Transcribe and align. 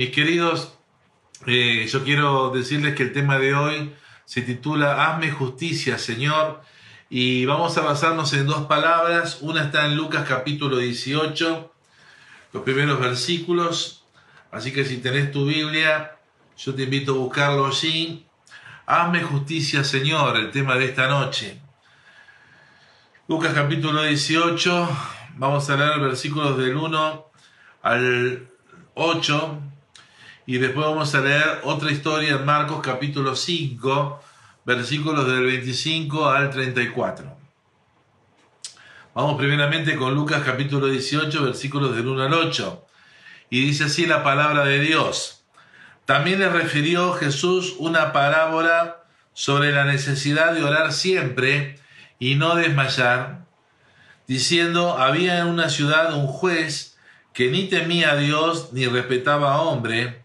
Mis 0.00 0.12
queridos, 0.12 0.72
eh, 1.44 1.86
yo 1.86 2.04
quiero 2.04 2.48
decirles 2.52 2.94
que 2.94 3.02
el 3.02 3.12
tema 3.12 3.38
de 3.38 3.54
hoy 3.54 3.94
se 4.24 4.40
titula 4.40 5.04
Hazme 5.04 5.30
justicia, 5.30 5.98
Señor, 5.98 6.62
y 7.10 7.44
vamos 7.44 7.76
a 7.76 7.82
basarnos 7.82 8.32
en 8.32 8.46
dos 8.46 8.64
palabras. 8.66 9.42
Una 9.42 9.64
está 9.64 9.84
en 9.84 9.96
Lucas 9.96 10.24
capítulo 10.26 10.78
18, 10.78 11.74
los 12.54 12.62
primeros 12.62 12.98
versículos. 12.98 14.06
Así 14.50 14.72
que 14.72 14.86
si 14.86 15.02
tenés 15.02 15.32
tu 15.32 15.44
Biblia, 15.44 16.16
yo 16.56 16.74
te 16.74 16.84
invito 16.84 17.12
a 17.12 17.18
buscarlo 17.18 17.66
allí. 17.66 18.26
Hazme 18.86 19.22
justicia, 19.22 19.84
Señor, 19.84 20.38
el 20.38 20.50
tema 20.50 20.76
de 20.76 20.86
esta 20.86 21.08
noche. 21.08 21.60
Lucas 23.28 23.52
capítulo 23.52 24.02
18, 24.02 24.88
vamos 25.36 25.68
a 25.68 25.76
leer 25.76 26.00
versículos 26.00 26.56
del 26.56 26.74
1 26.74 27.26
al 27.82 28.48
8 28.94 29.69
y 30.50 30.58
después 30.58 30.84
vamos 30.84 31.14
a 31.14 31.20
leer 31.20 31.60
otra 31.62 31.92
historia 31.92 32.30
en 32.30 32.44
Marcos 32.44 32.80
capítulo 32.82 33.36
5, 33.36 34.20
versículos 34.64 35.24
del 35.24 35.44
25 35.44 36.28
al 36.28 36.50
34. 36.50 37.36
Vamos 39.14 39.38
primeramente 39.38 39.94
con 39.94 40.12
Lucas 40.12 40.42
capítulo 40.44 40.88
18, 40.88 41.44
versículos 41.44 41.94
del 41.94 42.08
1 42.08 42.24
al 42.24 42.34
8. 42.34 42.84
Y 43.50 43.64
dice 43.64 43.84
así 43.84 44.06
la 44.06 44.24
palabra 44.24 44.64
de 44.64 44.80
Dios. 44.80 45.44
También 46.04 46.40
le 46.40 46.48
refirió 46.48 47.12
Jesús 47.12 47.76
una 47.78 48.12
parábola 48.12 49.04
sobre 49.32 49.70
la 49.70 49.84
necesidad 49.84 50.52
de 50.52 50.64
orar 50.64 50.92
siempre 50.92 51.78
y 52.18 52.34
no 52.34 52.56
desmayar, 52.56 53.44
diciendo, 54.26 54.98
había 54.98 55.38
en 55.38 55.46
una 55.46 55.68
ciudad 55.68 56.12
un 56.12 56.26
juez 56.26 56.98
que 57.34 57.52
ni 57.52 57.68
temía 57.68 58.10
a 58.10 58.16
Dios 58.16 58.72
ni 58.72 58.86
respetaba 58.86 59.54
a 59.54 59.60
hombre. 59.60 60.24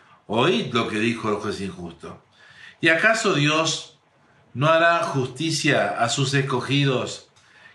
oíd 0.27 0.73
lo 0.73 0.87
que 0.87 0.99
dijo 0.99 1.29
el 1.29 1.35
juez 1.35 1.61
injusto. 1.61 2.23
¿Y 2.79 2.89
acaso 2.89 3.33
Dios 3.33 3.99
no 4.53 4.67
hará 4.67 5.03
justicia 5.03 5.89
a 5.99 6.09
sus 6.09 6.33
escogidos 6.33 7.29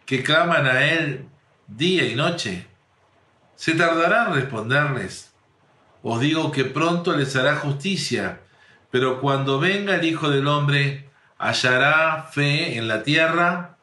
que 0.04 0.22
claman 0.22 0.66
a 0.66 0.84
Él 0.84 1.28
día 1.66 2.04
y 2.06 2.14
noche? 2.14 2.66
¿Se 3.54 3.74
tardará 3.74 4.26
en 4.26 4.34
responderles? 4.34 5.32
Os 6.02 6.20
digo 6.20 6.52
que 6.52 6.64
pronto 6.64 7.16
les 7.16 7.34
hará 7.36 7.56
justicia, 7.56 8.40
pero 8.90 9.20
cuando 9.20 9.58
venga 9.58 9.96
el 9.96 10.04
Hijo 10.04 10.30
del 10.30 10.46
Hombre, 10.46 11.08
hallará 11.38 12.28
fe 12.32 12.76
en 12.76 12.88
la 12.88 13.02
tierra. 13.02 13.78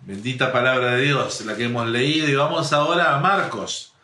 Bendita 0.00 0.52
palabra 0.52 0.96
de 0.96 1.02
Dios, 1.02 1.42
la 1.42 1.54
que 1.54 1.64
hemos 1.64 1.86
leído. 1.88 2.28
Y 2.28 2.34
vamos 2.34 2.72
ahora 2.72 3.14
a 3.14 3.20
Marcos, 3.20 3.94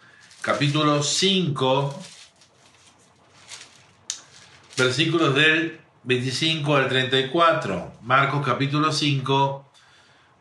capítulo 0.43 1.03
5, 1.03 2.03
versículos 4.79 5.35
del 5.35 5.81
25 6.05 6.77
al 6.77 6.89
34. 6.89 7.93
Marcos 8.03 8.47
capítulo 8.47 8.93
5, 8.93 9.71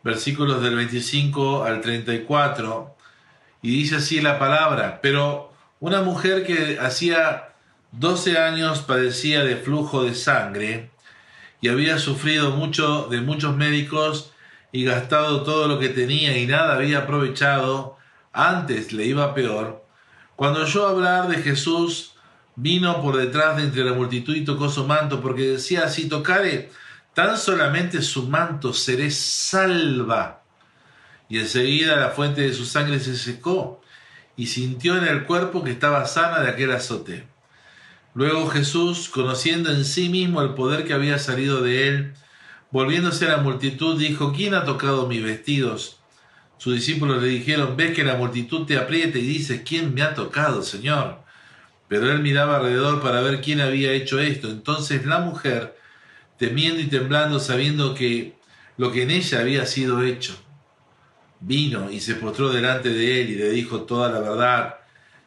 versículos 0.04 0.62
del 0.62 0.76
25 0.76 1.64
al 1.64 1.80
34. 1.80 2.94
Y 3.62 3.70
dice 3.70 3.96
así 3.96 4.20
la 4.20 4.38
palabra, 4.38 5.00
pero 5.02 5.52
una 5.80 6.02
mujer 6.02 6.46
que 6.46 6.78
hacía 6.80 7.48
12 7.92 8.38
años 8.38 8.82
padecía 8.82 9.42
de 9.42 9.56
flujo 9.56 10.04
de 10.04 10.14
sangre 10.14 10.90
y 11.60 11.68
había 11.68 11.98
sufrido 11.98 12.52
mucho 12.52 13.08
de 13.08 13.20
muchos 13.20 13.56
médicos 13.56 14.32
y 14.70 14.84
gastado 14.84 15.42
todo 15.42 15.66
lo 15.66 15.80
que 15.80 15.88
tenía 15.88 16.38
y 16.38 16.46
nada 16.46 16.76
había 16.76 16.98
aprovechado, 16.98 17.96
antes 18.32 18.92
le 18.92 19.06
iba 19.06 19.34
peor, 19.34 19.84
cuando 20.36 20.60
oyó 20.60 20.86
hablar 20.86 21.26
de 21.26 21.38
Jesús, 21.38 22.14
vino 22.60 23.00
por 23.00 23.16
detrás 23.16 23.56
de 23.56 23.62
entre 23.62 23.84
la 23.84 23.92
multitud 23.92 24.34
y 24.34 24.44
tocó 24.44 24.68
su 24.68 24.84
manto, 24.84 25.20
porque 25.20 25.42
decía, 25.42 25.88
si 25.88 26.08
tocare 26.08 26.70
tan 27.14 27.38
solamente 27.38 28.02
su 28.02 28.28
manto, 28.28 28.72
seré 28.72 29.10
salva. 29.12 30.42
Y 31.28 31.38
enseguida 31.38 31.96
la 31.96 32.10
fuente 32.10 32.40
de 32.42 32.52
su 32.52 32.64
sangre 32.64 32.98
se 32.98 33.16
secó, 33.16 33.80
y 34.36 34.46
sintió 34.46 34.96
en 34.96 35.04
el 35.04 35.24
cuerpo 35.24 35.62
que 35.62 35.70
estaba 35.70 36.04
sana 36.06 36.40
de 36.40 36.50
aquel 36.50 36.72
azote. 36.72 37.26
Luego 38.14 38.48
Jesús, 38.48 39.08
conociendo 39.08 39.70
en 39.70 39.84
sí 39.84 40.08
mismo 40.08 40.42
el 40.42 40.54
poder 40.54 40.84
que 40.84 40.94
había 40.94 41.18
salido 41.18 41.62
de 41.62 41.88
él, 41.88 42.14
volviéndose 42.72 43.26
a 43.26 43.36
la 43.36 43.36
multitud, 43.38 43.98
dijo, 43.98 44.32
¿quién 44.32 44.54
ha 44.54 44.64
tocado 44.64 45.06
mis 45.06 45.22
vestidos? 45.22 46.00
Sus 46.56 46.74
discípulos 46.74 47.22
le 47.22 47.28
dijeron, 47.28 47.76
ves 47.76 47.94
que 47.94 48.02
la 48.02 48.16
multitud 48.16 48.66
te 48.66 48.76
aprieta 48.76 49.18
y 49.18 49.22
dices, 49.22 49.62
¿quién 49.64 49.94
me 49.94 50.02
ha 50.02 50.14
tocado, 50.14 50.62
Señor? 50.62 51.27
Pero 51.88 52.12
él 52.12 52.20
miraba 52.20 52.56
alrededor 52.56 53.02
para 53.02 53.20
ver 53.20 53.40
quién 53.40 53.60
había 53.60 53.92
hecho 53.92 54.20
esto. 54.20 54.48
Entonces 54.48 55.06
la 55.06 55.18
mujer, 55.20 55.76
temiendo 56.36 56.80
y 56.80 56.86
temblando, 56.86 57.40
sabiendo 57.40 57.94
que 57.94 58.34
lo 58.76 58.92
que 58.92 59.02
en 59.02 59.10
ella 59.10 59.40
había 59.40 59.66
sido 59.66 60.02
hecho, 60.02 60.38
vino 61.40 61.90
y 61.90 62.00
se 62.00 62.14
postró 62.14 62.50
delante 62.50 62.90
de 62.90 63.22
él 63.22 63.30
y 63.30 63.34
le 63.36 63.50
dijo 63.50 63.82
toda 63.82 64.10
la 64.10 64.20
verdad. 64.20 64.76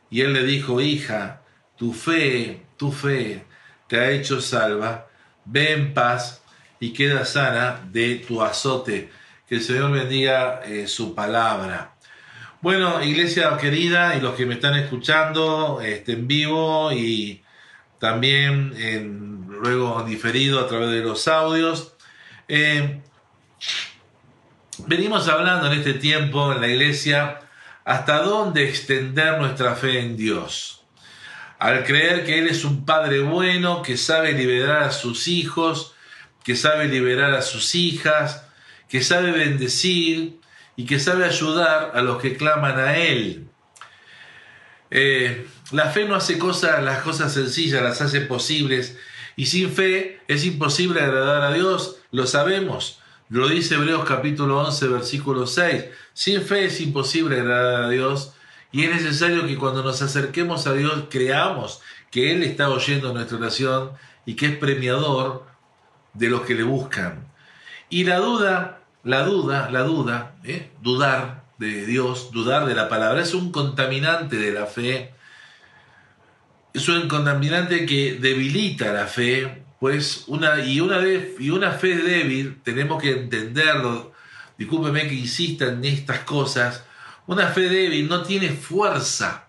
Y 0.10 0.22
él 0.22 0.34
le 0.34 0.44
dijo, 0.44 0.82
hija, 0.82 1.42
tu 1.78 1.94
fe, 1.94 2.64
tu 2.78 2.92
fe 2.92 3.46
te 3.88 4.00
ha 4.00 4.12
hecho 4.12 4.40
salva, 4.40 5.08
ve 5.46 5.74
en 5.74 5.94
paz 5.94 6.42
y 6.80 6.94
queda 6.94 7.26
sana 7.26 7.82
de 7.92 8.16
tu 8.16 8.42
azote. 8.42 9.10
Que 9.48 9.56
el 9.56 9.62
Señor 9.62 9.92
bendiga 9.92 10.62
eh, 10.64 10.88
su 10.88 11.14
palabra. 11.14 11.91
Bueno, 12.62 13.04
iglesia 13.04 13.58
querida 13.58 14.16
y 14.16 14.22
los 14.22 14.36
que 14.36 14.46
me 14.46 14.54
están 14.54 14.76
escuchando 14.76 15.82
este, 15.82 16.12
en 16.12 16.28
vivo 16.28 16.92
y 16.92 17.42
también 17.98 18.76
en, 18.78 19.48
luego 19.48 20.04
diferido 20.04 20.60
a 20.60 20.68
través 20.68 20.92
de 20.92 21.00
los 21.00 21.28
audios. 21.28 21.96
Eh, 22.48 23.02
venimos 24.86 25.28
hablando 25.28 25.72
en 25.72 25.80
este 25.80 25.96
tiempo 25.96 26.54
en 26.54 26.62
la 26.62 26.68
iglesia 26.68 27.40
hasta 27.84 28.22
dónde 28.22 28.70
extender 28.70 29.40
nuestra 29.40 29.74
fe 29.74 30.00
en 30.00 30.16
Dios. 30.16 30.84
Al 31.58 31.84
creer 31.84 32.24
que 32.24 32.38
Él 32.38 32.48
es 32.48 32.64
un 32.64 32.86
Padre 32.86 33.22
bueno, 33.22 33.82
que 33.82 33.98
sabe 33.98 34.34
liberar 34.34 34.84
a 34.84 34.92
sus 34.92 35.28
hijos, 35.28 35.96
que 36.44 36.56
sabe 36.56 36.88
liberar 36.88 37.34
a 37.34 37.42
sus 37.42 37.74
hijas, 37.74 38.46
que 38.88 39.02
sabe 39.02 39.32
bendecir 39.32 40.41
y 40.76 40.86
que 40.86 41.00
sabe 41.00 41.26
ayudar 41.26 41.92
a 41.94 42.02
los 42.02 42.22
que 42.22 42.38
claman 42.38 42.80
a 42.80 42.98
Él. 42.98 43.48
Eh, 44.90 45.48
la 45.72 45.90
fe 45.90 46.06
no 46.06 46.16
hace 46.16 46.38
cosas, 46.38 46.84
las 46.84 47.02
cosas 47.02 47.34
sencillas, 47.34 47.82
las 47.82 48.02
hace 48.02 48.22
posibles. 48.22 48.98
Y 49.36 49.46
sin 49.46 49.72
fe 49.72 50.20
es 50.28 50.46
imposible 50.46 51.02
agradar 51.02 51.44
a 51.44 51.54
Dios, 51.54 51.98
lo 52.12 52.28
sabemos. 52.28 53.00
Lo 53.30 53.48
dice 53.48 53.76
Hebreos 53.76 54.04
capítulo 54.06 54.60
11, 54.60 54.88
versículo 54.90 55.48
6. 55.48 55.86
Sin 56.14 56.42
fe 56.42 56.66
es 56.66 56.82
imposible 56.82 57.40
agradar 57.40 57.84
a 57.84 57.90
Dios 57.90 58.34
y 58.74 58.84
es 58.84 58.92
necesario 58.92 59.48
que 59.48 59.58
cuando 59.58 59.84
nos 59.84 60.02
acerquemos 60.02 60.68
a 60.68 60.74
Dios 60.74 61.06
creamos 61.10 61.82
que 62.10 62.34
Él 62.34 62.44
está 62.44 62.70
oyendo 62.70 63.14
nuestra 63.14 63.38
oración 63.38 63.92
y 64.26 64.36
que 64.36 64.48
es 64.48 64.58
premiador 64.58 65.46
de 66.14 66.30
los 66.30 66.42
que 66.42 66.56
le 66.56 66.64
buscan. 66.64 67.32
Y 67.90 68.04
la 68.04 68.18
duda, 68.18 68.81
la 69.04 69.24
duda, 69.24 69.70
la 69.72 69.84
duda, 69.84 70.36
¿eh? 70.44 70.72
dudar 70.82 71.46
de 71.58 71.86
Dios, 71.86 72.32
dudar 72.32 72.66
de 72.66 72.76
la 72.76 72.90
palabra, 72.90 73.22
es 73.22 73.34
un 73.34 73.52
contaminante 73.52 74.38
de 74.38 74.52
la 74.52 74.66
fe. 74.66 75.14
Es 76.74 76.88
un 76.88 77.08
contaminante 77.08 77.86
que 77.86 78.18
debilita 78.20 78.94
la 78.94 79.08
fe, 79.08 79.64
pues 79.80 80.26
una 80.28 80.64
y 80.64 80.80
una 80.80 81.02
y 81.40 81.50
una 81.50 81.72
fe 81.72 81.96
débil 81.98 82.62
tenemos 82.64 83.02
que 83.02 83.12
entenderlo. 83.12 84.14
Discúlpeme 84.58 85.08
que 85.08 85.16
insista 85.16 85.66
en 85.66 85.84
estas 85.84 86.20
cosas. 86.20 86.86
Una 87.28 87.48
fe 87.48 87.70
débil 87.70 88.08
no 88.08 88.24
tiene 88.24 88.50
fuerza 88.50 89.48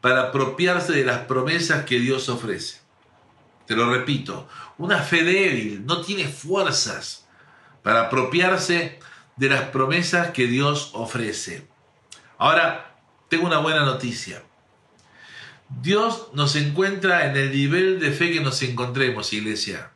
para 0.00 0.22
apropiarse 0.22 0.92
de 0.92 1.04
las 1.04 1.20
promesas 1.20 1.84
que 1.84 2.00
Dios 2.00 2.28
ofrece. 2.28 2.80
Te 3.66 3.76
lo 3.76 3.90
repito, 3.90 4.48
una 4.78 4.98
fe 4.98 5.22
débil 5.22 5.86
no 5.86 6.00
tiene 6.00 6.26
fuerzas 6.26 7.23
para 7.84 8.06
apropiarse 8.06 8.98
de 9.36 9.48
las 9.50 9.64
promesas 9.64 10.30
que 10.30 10.46
Dios 10.46 10.90
ofrece. 10.94 11.68
Ahora, 12.38 12.96
tengo 13.28 13.46
una 13.46 13.58
buena 13.58 13.84
noticia. 13.84 14.42
Dios 15.82 16.30
nos 16.32 16.56
encuentra 16.56 17.26
en 17.26 17.36
el 17.36 17.52
nivel 17.52 18.00
de 18.00 18.10
fe 18.10 18.32
que 18.32 18.40
nos 18.40 18.62
encontremos, 18.62 19.32
iglesia. 19.34 19.90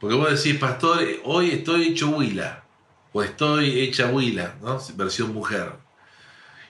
Porque 0.00 0.16
vos 0.16 0.42
decís, 0.42 0.58
pastor, 0.58 0.98
hoy 1.22 1.52
estoy 1.52 1.88
hecho 1.88 2.08
huila, 2.10 2.64
o 3.12 3.22
estoy 3.22 3.80
hecha 3.80 4.06
huila, 4.06 4.56
¿no? 4.60 4.80
Versión 4.96 5.32
mujer. 5.32 5.72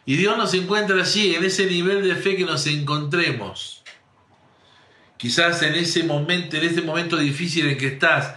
Y 0.05 0.17
Dios 0.17 0.37
nos 0.37 0.53
encuentra 0.53 1.01
allí, 1.01 1.35
en 1.35 1.45
ese 1.45 1.67
nivel 1.67 2.07
de 2.07 2.17
fe 2.17 2.37
que 2.37 2.45
nos 2.45 2.67
encontremos. 2.67 3.83
Quizás 5.17 5.63
en 5.63 5.75
ese 5.75 6.05
momento, 6.05 6.57
en 6.59 6.65
ese 6.65 6.83
momento 6.83 7.17
difícil 7.17 7.67
en 7.67 7.79
que 7.79 7.87
estás. 7.87 8.35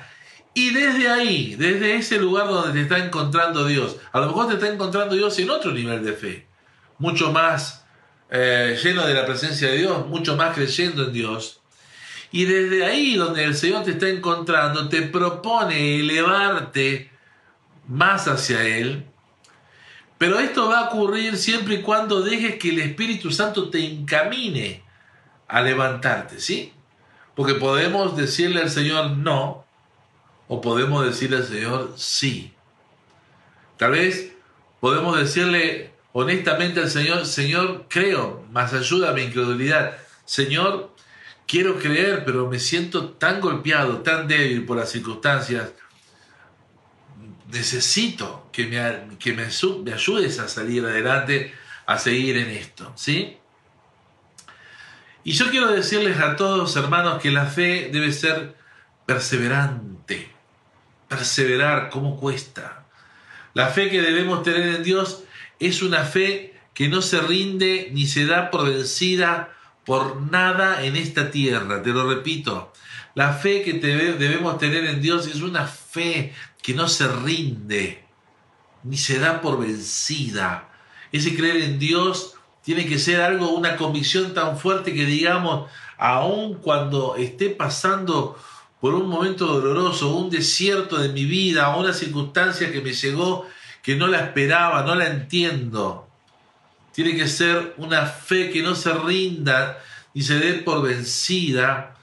Y 0.54 0.72
desde 0.72 1.10
ahí, 1.10 1.56
desde 1.56 1.96
ese 1.96 2.20
lugar 2.20 2.48
donde 2.48 2.74
te 2.74 2.82
está 2.82 2.98
encontrando 2.98 3.66
Dios, 3.66 3.98
a 4.12 4.20
lo 4.20 4.28
mejor 4.28 4.48
te 4.48 4.56
está 4.56 4.68
encontrando 4.68 5.16
Dios 5.16 5.38
en 5.40 5.50
otro 5.50 5.72
nivel 5.72 6.04
de 6.04 6.14
fe, 6.14 6.48
mucho 6.98 7.32
más 7.32 7.86
eh, 8.32 8.78
lleno 8.84 9.06
de 9.06 9.14
la 9.14 9.26
presencia 9.26 9.70
de 9.70 9.78
Dios, 9.78 10.08
mucho 10.08 10.36
más 10.36 10.56
creyendo 10.56 11.06
en 11.06 11.14
Dios. 11.14 11.62
Y 12.32 12.46
desde 12.46 12.86
ahí 12.86 13.16
donde 13.16 13.44
el 13.44 13.56
Señor 13.56 13.84
te 13.84 13.92
está 13.92 14.08
encontrando, 14.08 14.88
te 14.90 15.04
propone 15.04 16.00
elevarte 16.00 17.12
más 17.88 18.28
hacia 18.28 18.64
Él. 18.64 19.06
Pero 20.18 20.38
esto 20.40 20.68
va 20.68 20.80
a 20.80 20.90
ocurrir 20.90 21.38
siempre 21.38 21.76
y 21.76 21.82
cuando 21.82 22.22
dejes 22.22 22.56
que 22.56 22.70
el 22.70 22.80
Espíritu 22.80 23.32
Santo 23.32 23.70
te 23.70 23.84
encamine 23.84 24.84
a 25.48 25.62
levantarte, 25.62 26.40
¿sí? 26.40 26.74
Porque 27.36 27.56
podemos 27.56 28.16
decirle 28.18 28.62
al 28.62 28.70
Señor 28.70 29.12
no, 29.12 29.66
o 30.50 30.60
podemos 30.60 31.06
decirle 31.06 31.38
al 31.38 31.46
Señor 31.46 31.94
sí. 31.96 32.52
Tal 33.78 33.92
vez 33.92 34.34
podemos 34.82 35.18
decirle 35.18 35.94
honestamente 36.12 36.82
al 36.82 36.90
Señor, 36.90 37.26
Señor, 37.28 37.86
creo, 37.88 38.46
más 38.52 38.74
ayuda 38.74 39.12
a 39.12 39.14
mi 39.14 39.22
incredulidad. 39.22 39.96
Señor, 40.26 40.94
quiero 41.48 41.78
creer, 41.78 42.26
pero 42.26 42.50
me 42.50 42.60
siento 42.60 43.10
tan 43.12 43.40
golpeado, 43.40 44.00
tan 44.00 44.28
débil 44.28 44.66
por 44.66 44.78
las 44.78 44.90
circunstancias. 44.90 45.70
Necesito 47.52 48.50
que 48.52 48.66
me, 48.66 49.18
que 49.18 49.34
me 49.34 49.44
ayudes 49.94 50.40
a 50.40 50.48
salir 50.48 50.84
adelante, 50.84 51.54
a 51.86 52.00
seguir 52.00 52.38
en 52.38 52.50
esto, 52.50 52.92
¿sí? 52.96 53.38
Y 55.24 55.34
yo 55.34 55.52
quiero 55.52 55.72
decirles 55.72 56.20
a 56.20 56.36
todos, 56.36 56.76
hermanos, 56.76 57.22
que 57.22 57.30
la 57.30 57.46
fe 57.46 57.90
debe 57.94 58.12
ser 58.12 58.56
perseverante. 59.06 60.39
Perseverar, 61.10 61.90
¿cómo 61.90 62.18
cuesta? 62.18 62.86
La 63.54 63.68
fe 63.68 63.90
que 63.90 64.02
debemos 64.02 64.44
tener 64.44 64.76
en 64.76 64.84
Dios 64.84 65.24
es 65.60 65.82
una 65.82 66.06
fe 66.06 66.54
que 66.74 66.88
no 66.88 67.02
se 67.02 67.20
rinde 67.20 67.90
ni 67.92 68.08
se 68.08 68.26
da 68.26 68.52
por 68.52 68.66
vencida 68.66 69.54
por 69.86 70.22
nada 70.22 70.86
en 70.86 70.96
esta 70.96 71.32
tierra. 71.32 71.82
Te 71.82 71.90
lo 71.90 72.08
repito, 72.08 72.72
la 73.16 73.34
fe 73.34 73.64
que 73.64 73.74
debemos 73.74 74.60
tener 74.60 74.86
en 74.86 75.02
Dios 75.02 75.28
es 75.28 75.42
una 75.42 75.66
fe 75.66 76.34
que 76.62 76.74
no 76.74 76.88
se 76.88 77.08
rinde 77.08 78.06
ni 78.84 78.98
se 78.98 79.20
da 79.20 79.42
por 79.42 79.60
vencida. 79.60 80.70
Ese 81.12 81.36
creer 81.36 81.58
en 81.58 81.80
Dios 81.80 82.36
tiene 82.64 82.86
que 82.86 83.00
ser 83.00 83.22
algo, 83.22 83.50
una 83.50 83.78
convicción 83.78 84.34
tan 84.34 84.58
fuerte 84.58 84.94
que 84.94 85.06
digamos, 85.06 85.70
aun 85.98 86.56
cuando 86.56 87.16
esté 87.16 87.50
pasando 87.50 88.38
por 88.80 88.94
un 88.94 89.08
momento 89.10 89.46
doloroso, 89.46 90.16
un 90.16 90.30
desierto 90.30 90.98
de 90.98 91.10
mi 91.10 91.26
vida, 91.26 91.76
una 91.76 91.94
circunstancia 91.94 92.72
que 92.72 92.82
me 92.82 92.94
llegó 92.94 93.48
que 93.82 93.96
no 93.96 94.08
la 94.08 94.20
esperaba, 94.20 94.84
no 94.84 94.96
la 94.96 95.08
entiendo, 95.08 96.10
tiene 97.00 97.16
que 97.16 97.28
ser 97.28 97.76
una 97.78 98.06
fe 98.06 98.50
que 98.50 98.62
no 98.62 98.76
se 98.76 98.94
rinda 98.94 99.82
ni 100.14 100.22
se 100.22 100.40
dé 100.40 100.56
por 100.56 100.82
vencida. 100.82 101.96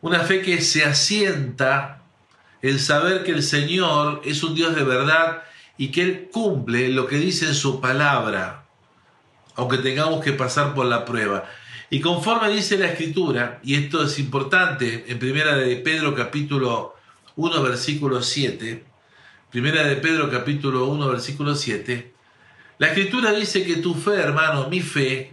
Una 0.00 0.20
fe 0.20 0.40
que 0.40 0.60
se 0.60 0.84
asienta 0.84 2.02
en 2.62 2.78
saber 2.78 3.24
que 3.24 3.32
el 3.32 3.42
Señor 3.42 4.22
es 4.24 4.44
un 4.44 4.54
Dios 4.54 4.76
de 4.76 4.84
verdad 4.84 5.42
y 5.76 5.88
que 5.88 6.02
Él 6.02 6.28
cumple 6.32 6.90
lo 6.90 7.08
que 7.08 7.16
dice 7.16 7.46
en 7.46 7.54
su 7.54 7.80
palabra, 7.80 8.66
aunque 9.56 9.78
tengamos 9.78 10.22
que 10.22 10.32
pasar 10.32 10.74
por 10.74 10.86
la 10.86 11.04
prueba. 11.04 11.50
Y 11.90 12.00
conforme 12.00 12.50
dice 12.50 12.76
la 12.76 12.88
Escritura, 12.88 13.60
y 13.62 13.74
esto 13.74 14.04
es 14.04 14.18
importante, 14.18 15.06
en 15.08 15.18
primera 15.18 15.56
de 15.56 15.76
Pedro 15.76 16.14
capítulo 16.14 16.94
1 17.36 17.62
versículo 17.62 18.22
7, 18.22 18.84
primera 19.50 19.84
de 19.84 19.96
Pedro 19.96 20.30
capítulo 20.30 20.84
1 20.86 21.08
versículo 21.08 21.54
7, 21.54 22.12
la 22.78 22.88
escritura 22.88 23.32
dice 23.32 23.64
que 23.64 23.76
tu 23.76 23.94
fe, 23.94 24.14
hermano, 24.14 24.68
mi 24.68 24.80
fe, 24.80 25.32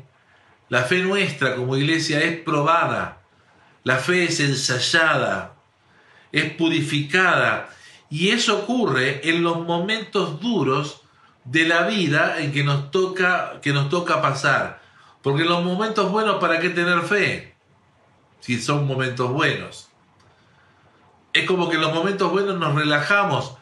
la 0.69 0.83
fe 0.83 0.99
nuestra 0.99 1.55
como 1.55 1.75
iglesia 1.75 2.21
es 2.21 2.39
probada, 2.39 3.21
la 3.83 3.97
fe 3.97 4.23
es 4.23 4.39
ensayada, 4.39 5.55
es 6.31 6.51
purificada 6.53 7.69
y 8.09 8.29
eso 8.29 8.59
ocurre 8.59 9.29
en 9.29 9.43
los 9.43 9.59
momentos 9.59 10.39
duros 10.39 11.01
de 11.43 11.67
la 11.67 11.85
vida 11.85 12.39
en 12.39 12.51
que 12.51 12.63
nos 12.63 12.89
toca 12.89 13.59
que 13.61 13.73
nos 13.73 13.89
toca 13.89 14.21
pasar. 14.21 14.84
Porque 15.25 15.43
los 15.43 15.63
momentos 15.63 16.11
buenos, 16.11 16.35
¿para 16.35 16.59
qué 16.59 16.69
tener 16.69 17.01
fe? 17.01 17.55
Si 18.41 18.61
son 18.61 18.85
momentos 18.85 19.31
buenos. 19.31 19.89
Es 21.33 21.47
como 21.47 21.67
que 21.67 21.77
en 21.77 21.81
los 21.81 21.95
momentos 21.95 22.31
buenos 22.31 22.59
nos 22.59 22.75
relajamos, 22.75 23.57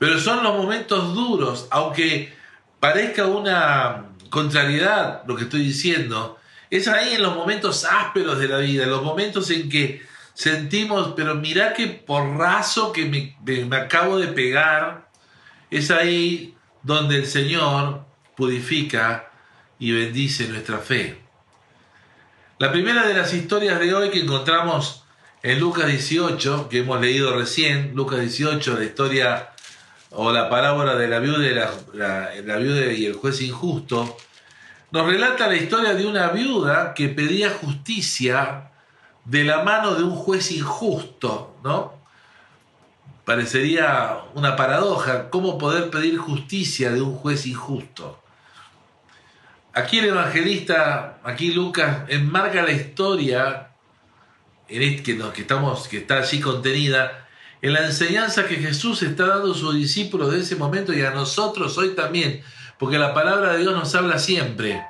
pero 0.00 0.18
son 0.18 0.42
los 0.42 0.56
momentos 0.56 1.14
duros, 1.14 1.68
aunque 1.70 2.34
parezca 2.80 3.26
una 3.26 4.06
contrariedad 4.30 5.22
lo 5.28 5.36
que 5.36 5.44
estoy 5.44 5.60
diciendo, 5.60 6.38
es 6.70 6.88
ahí 6.88 7.14
en 7.14 7.22
los 7.22 7.36
momentos 7.36 7.84
ásperos 7.84 8.40
de 8.40 8.48
la 8.48 8.58
vida, 8.58 8.82
en 8.82 8.90
los 8.90 9.04
momentos 9.04 9.48
en 9.52 9.68
que 9.68 10.04
sentimos, 10.34 11.12
pero 11.14 11.36
mirá 11.36 11.72
qué 11.72 11.86
porrazo 11.86 12.92
que 12.92 13.04
me, 13.04 13.64
me 13.64 13.76
acabo 13.76 14.18
de 14.18 14.26
pegar, 14.26 15.08
es 15.70 15.92
ahí 15.92 16.56
donde 16.82 17.18
el 17.18 17.26
Señor 17.26 18.04
purifica 18.36 19.30
y 19.78 19.92
bendice 19.92 20.48
nuestra 20.48 20.78
fe. 20.78 21.20
La 22.58 22.72
primera 22.72 23.06
de 23.06 23.14
las 23.14 23.34
historias 23.34 23.78
de 23.78 23.94
hoy 23.94 24.10
que 24.10 24.20
encontramos 24.20 25.04
en 25.42 25.60
Lucas 25.60 25.86
18, 25.86 26.68
que 26.68 26.78
hemos 26.78 27.00
leído 27.00 27.36
recién, 27.36 27.92
Lucas 27.94 28.20
18, 28.20 28.78
la 28.78 28.84
historia 28.84 29.50
o 30.10 30.32
la 30.32 30.48
parábola 30.48 30.96
de 30.96 31.08
la 31.08 31.18
viuda 31.18 31.46
y, 31.46 31.54
la, 31.54 32.56
viuda 32.56 32.92
y 32.92 33.04
el 33.04 33.14
juez 33.14 33.42
injusto, 33.42 34.16
nos 34.90 35.06
relata 35.06 35.48
la 35.48 35.56
historia 35.56 35.94
de 35.94 36.06
una 36.06 36.28
viuda 36.28 36.94
que 36.94 37.08
pedía 37.08 37.50
justicia 37.50 38.70
de 39.24 39.44
la 39.44 39.62
mano 39.62 39.94
de 39.94 40.04
un 40.04 40.14
juez 40.14 40.50
injusto, 40.52 41.56
¿no? 41.62 41.94
Parecería 43.24 44.20
una 44.34 44.56
paradoja, 44.56 45.28
¿cómo 45.30 45.58
poder 45.58 45.90
pedir 45.90 46.16
justicia 46.16 46.90
de 46.92 47.02
un 47.02 47.16
juez 47.16 47.46
injusto? 47.46 48.22
Aquí 49.76 49.98
el 49.98 50.06
evangelista, 50.06 51.18
aquí 51.22 51.52
Lucas, 51.52 52.04
enmarca 52.08 52.62
la 52.62 52.72
historia 52.72 53.68
en 54.68 55.02
que, 55.02 55.18
que, 55.18 55.40
estamos, 55.42 55.86
que 55.86 55.98
está 55.98 56.16
allí 56.16 56.40
contenida 56.40 57.28
en 57.60 57.74
la 57.74 57.84
enseñanza 57.84 58.46
que 58.46 58.56
Jesús 58.56 59.02
está 59.02 59.26
dando 59.26 59.52
a 59.52 59.54
sus 59.54 59.74
discípulos 59.74 60.32
de 60.32 60.40
ese 60.40 60.56
momento 60.56 60.94
y 60.94 61.02
a 61.02 61.10
nosotros 61.10 61.76
hoy 61.76 61.90
también, 61.90 62.42
porque 62.78 62.96
la 62.96 63.12
palabra 63.12 63.52
de 63.52 63.58
Dios 63.58 63.74
nos 63.74 63.94
habla 63.94 64.18
siempre. 64.18 64.82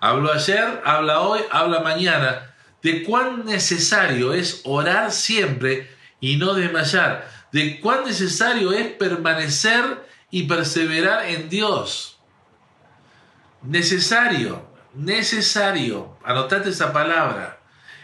Habló 0.00 0.32
ayer, 0.32 0.80
habla 0.82 1.20
hoy, 1.20 1.42
habla 1.50 1.80
mañana, 1.80 2.54
de 2.82 3.02
cuán 3.02 3.44
necesario 3.44 4.32
es 4.32 4.62
orar 4.64 5.12
siempre 5.12 5.90
y 6.20 6.36
no 6.36 6.54
desmayar, 6.54 7.28
de 7.52 7.80
cuán 7.80 8.06
necesario 8.06 8.72
es 8.72 8.86
permanecer 8.92 10.06
y 10.30 10.44
perseverar 10.44 11.26
en 11.26 11.50
Dios. 11.50 12.11
Necesario, 13.62 14.66
necesario, 14.94 16.18
anotate 16.24 16.70
esa 16.70 16.92
palabra, 16.92 17.60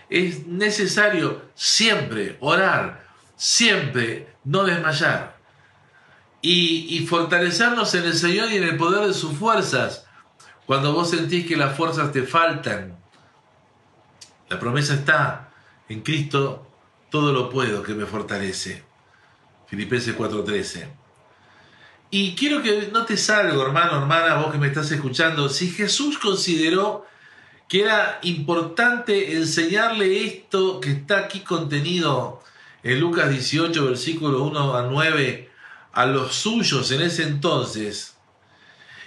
es 0.09 0.47
necesario 0.47 1.43
siempre 1.55 2.37
orar, 2.41 3.05
siempre 3.37 4.35
no 4.45 4.65
desmayar 4.65 5.39
y, 6.41 7.07
fortalecernos 7.09 7.95
en 7.95 8.05
el 8.05 8.15
Señor 8.15 8.51
y 8.51 8.57
en 8.57 8.65
el 8.65 8.77
poder 8.77 9.07
de 9.07 9.15
sus 9.15 9.37
fuerzas. 9.37 10.07
Cuando 10.67 10.93
vos 10.93 11.11
sentís 11.11 11.47
que 11.47 11.57
las 11.57 11.77
fuerzas 11.77 12.13
te 12.13 12.23
faltan, 12.23 12.99
la 14.49 14.59
promesa 14.59 14.95
está 14.95 15.51
en 15.89 16.03
Cristo, 16.03 16.67
todo 17.11 17.33
lo 17.33 17.51
puedo 17.51 17.83
que 17.83 17.95
me 17.95 18.07
fortalece. 18.07 18.85
Filipenses 19.67 20.17
4:13. 20.17 20.89
Y 22.11 22.35
quiero 22.35 22.63
que 22.63 22.89
notes 22.91 23.29
algo, 23.29 23.63
hermano, 23.63 23.99
hermana, 23.99 24.37
vos 24.37 24.51
que 24.51 24.59
me 24.59 24.69
estás 24.69 24.91
escuchando. 24.91 25.49
Si 25.51 25.71
Jesús 25.71 26.19
consideró 26.19 27.07
que 27.69 27.83
era 27.83 28.19
importante 28.23 29.37
enseñarle 29.37 30.25
esto 30.25 30.81
que 30.81 30.93
está 30.93 31.19
aquí 31.19 31.41
contenido 31.41 32.43
en 32.83 32.99
Lucas 32.99 33.29
18, 33.29 33.85
versículo 33.85 34.43
1 34.45 34.77
a 34.77 34.83
9, 34.85 35.51
a 35.93 36.07
los 36.07 36.35
suyos 36.35 36.91
en 36.93 37.03
ese 37.03 37.25
entonces. 37.25 38.17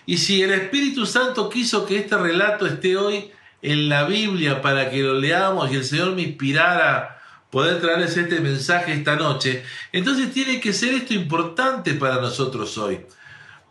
Y 0.05 0.17
si 0.17 0.43
el 0.43 0.51
Espíritu 0.51 1.07
Santo 1.07 1.49
quiso 1.49 1.87
que 1.87 1.97
este 1.97 2.17
relato 2.17 2.67
esté 2.67 2.97
hoy 2.97 3.31
en 3.63 3.89
la 3.89 4.03
Biblia 4.03 4.61
para 4.61 4.91
que 4.91 5.01
lo 5.01 5.19
leamos 5.19 5.71
y 5.71 5.75
el 5.75 5.83
Señor 5.83 6.15
me 6.15 6.21
inspirara 6.21 7.20
poder 7.51 7.81
traerles 7.81 8.17
este 8.17 8.39
mensaje 8.39 8.93
esta 8.93 9.15
noche, 9.15 9.63
entonces 9.91 10.31
tiene 10.31 10.59
que 10.59 10.73
ser 10.73 10.93
esto 10.93 11.13
importante 11.13 11.93
para 11.93 12.21
nosotros 12.21 12.77
hoy. 12.77 13.05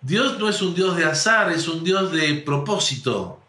Dios 0.03 0.39
no 0.39 0.49
es 0.49 0.63
un 0.63 0.75
Dios 0.75 0.97
de 0.97 1.05
azar, 1.05 1.51
es 1.51 1.67
un 1.67 1.83
Dios 1.83 2.13
de 2.13 2.35
propósito. 2.35 3.41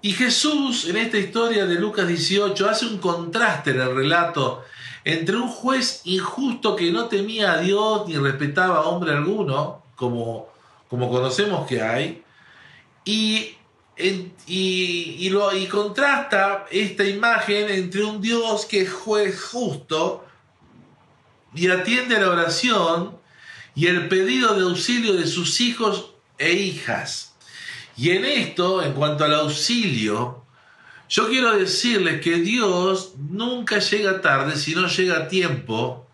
Y 0.00 0.12
Jesús 0.12 0.88
en 0.88 0.96
esta 0.96 1.18
historia 1.18 1.64
de 1.66 1.76
Lucas 1.76 2.08
18 2.08 2.68
hace 2.68 2.86
un 2.86 2.98
contraste 2.98 3.70
en 3.70 3.80
el 3.80 3.94
relato 3.94 4.64
entre 5.04 5.36
un 5.36 5.48
juez 5.48 6.02
injusto 6.04 6.74
que 6.76 6.90
no 6.90 7.06
temía 7.06 7.52
a 7.52 7.58
Dios 7.58 8.06
ni 8.06 8.16
respetaba 8.16 8.78
a 8.78 8.82
hombre 8.82 9.12
alguno, 9.12 9.82
como, 9.96 10.48
como 10.88 11.10
conocemos 11.10 11.66
que 11.66 11.82
hay, 11.82 12.22
y, 13.04 13.56
y, 13.96 14.34
y 14.46 15.66
contrasta 15.66 16.66
esta 16.70 17.04
imagen 17.04 17.70
entre 17.70 18.04
un 18.04 18.20
Dios 18.20 18.66
que 18.66 18.82
es 18.82 18.92
juez 18.92 19.40
justo 19.50 20.24
y 21.54 21.68
atiende 21.68 22.18
la 22.18 22.30
oración 22.30 23.18
y 23.74 23.86
el 23.86 24.08
pedido 24.08 24.54
de 24.54 24.62
auxilio 24.62 25.14
de 25.14 25.26
sus 25.26 25.60
hijos 25.60 26.10
e 26.38 26.52
hijas. 26.52 27.34
Y 27.96 28.10
en 28.10 28.24
esto, 28.24 28.82
en 28.82 28.92
cuanto 28.94 29.24
al 29.24 29.34
auxilio, 29.34 30.44
yo 31.08 31.28
quiero 31.28 31.56
decirles 31.58 32.22
que 32.22 32.38
Dios 32.38 33.12
nunca 33.18 33.78
llega 33.78 34.22
tarde, 34.22 34.56
sino 34.56 34.88
llega 34.88 35.18
a 35.18 35.28
tiempo. 35.28 36.06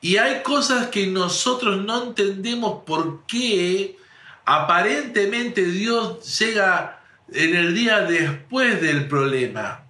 Y 0.00 0.18
hay 0.18 0.42
cosas 0.42 0.88
que 0.88 1.06
nosotros 1.08 1.84
no 1.84 2.04
entendemos 2.04 2.84
por 2.84 3.26
qué 3.26 3.98
aparentemente 4.44 5.64
Dios 5.64 6.38
llega 6.38 7.00
en 7.32 7.56
el 7.56 7.74
día 7.74 8.00
después 8.00 8.80
del 8.80 9.08
problema. 9.08 9.84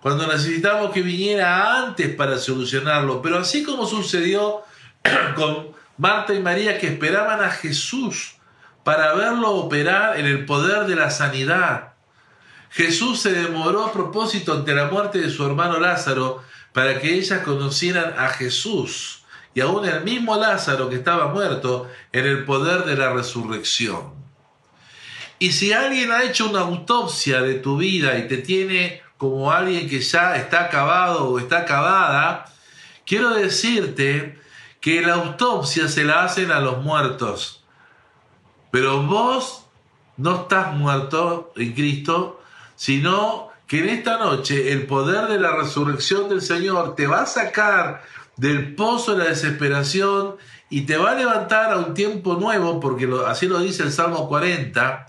Cuando 0.00 0.26
necesitamos 0.26 0.92
que 0.92 1.02
viniera 1.02 1.82
antes 1.82 2.14
para 2.14 2.38
solucionarlo. 2.38 3.22
Pero 3.22 3.38
así 3.38 3.62
como 3.62 3.86
sucedió 3.86 4.62
con 5.36 5.68
Marta 5.96 6.34
y 6.34 6.40
María 6.40 6.78
que 6.78 6.88
esperaban 6.88 7.42
a 7.42 7.50
Jesús 7.50 8.34
para 8.82 9.14
verlo 9.14 9.52
operar 9.52 10.18
en 10.18 10.26
el 10.26 10.44
poder 10.44 10.86
de 10.86 10.96
la 10.96 11.10
sanidad. 11.10 11.94
Jesús 12.70 13.20
se 13.20 13.32
demoró 13.32 13.84
a 13.84 13.92
propósito 13.92 14.52
ante 14.52 14.74
la 14.74 14.86
muerte 14.86 15.20
de 15.20 15.30
su 15.30 15.46
hermano 15.46 15.78
Lázaro 15.78 16.42
para 16.72 17.00
que 17.00 17.14
ellas 17.14 17.42
conocieran 17.42 18.14
a 18.18 18.28
Jesús 18.28 19.23
y 19.54 19.60
aún 19.60 19.86
el 19.86 20.02
mismo 20.02 20.36
Lázaro 20.36 20.88
que 20.88 20.96
estaba 20.96 21.28
muerto 21.28 21.88
en 22.12 22.26
el 22.26 22.44
poder 22.44 22.84
de 22.84 22.96
la 22.96 23.12
resurrección. 23.12 24.12
Y 25.38 25.52
si 25.52 25.72
alguien 25.72 26.10
ha 26.10 26.24
hecho 26.24 26.48
una 26.48 26.60
autopsia 26.60 27.40
de 27.40 27.54
tu 27.54 27.76
vida 27.76 28.18
y 28.18 28.28
te 28.28 28.38
tiene 28.38 29.02
como 29.16 29.52
alguien 29.52 29.88
que 29.88 30.00
ya 30.00 30.36
está 30.36 30.64
acabado 30.64 31.28
o 31.28 31.38
está 31.38 31.58
acabada, 31.58 32.46
quiero 33.06 33.30
decirte 33.30 34.38
que 34.80 35.02
la 35.02 35.14
autopsia 35.14 35.88
se 35.88 36.04
la 36.04 36.24
hacen 36.24 36.50
a 36.50 36.60
los 36.60 36.82
muertos. 36.82 37.64
Pero 38.70 39.02
vos 39.02 39.64
no 40.16 40.42
estás 40.42 40.74
muerto 40.74 41.52
en 41.56 41.72
Cristo, 41.72 42.42
sino 42.76 43.50
que 43.66 43.80
en 43.80 43.88
esta 43.88 44.18
noche 44.18 44.72
el 44.72 44.86
poder 44.86 45.26
de 45.28 45.40
la 45.40 45.56
resurrección 45.56 46.28
del 46.28 46.42
Señor 46.42 46.94
te 46.94 47.06
va 47.06 47.22
a 47.22 47.26
sacar 47.26 48.02
del 48.36 48.74
pozo 48.74 49.12
de 49.12 49.24
la 49.24 49.30
desesperación 49.30 50.36
y 50.70 50.82
te 50.82 50.96
va 50.96 51.12
a 51.12 51.14
levantar 51.14 51.72
a 51.72 51.78
un 51.78 51.94
tiempo 51.94 52.34
nuevo, 52.34 52.80
porque 52.80 53.08
así 53.26 53.46
lo 53.46 53.60
dice 53.60 53.82
el 53.82 53.92
Salmo 53.92 54.28
40, 54.28 55.06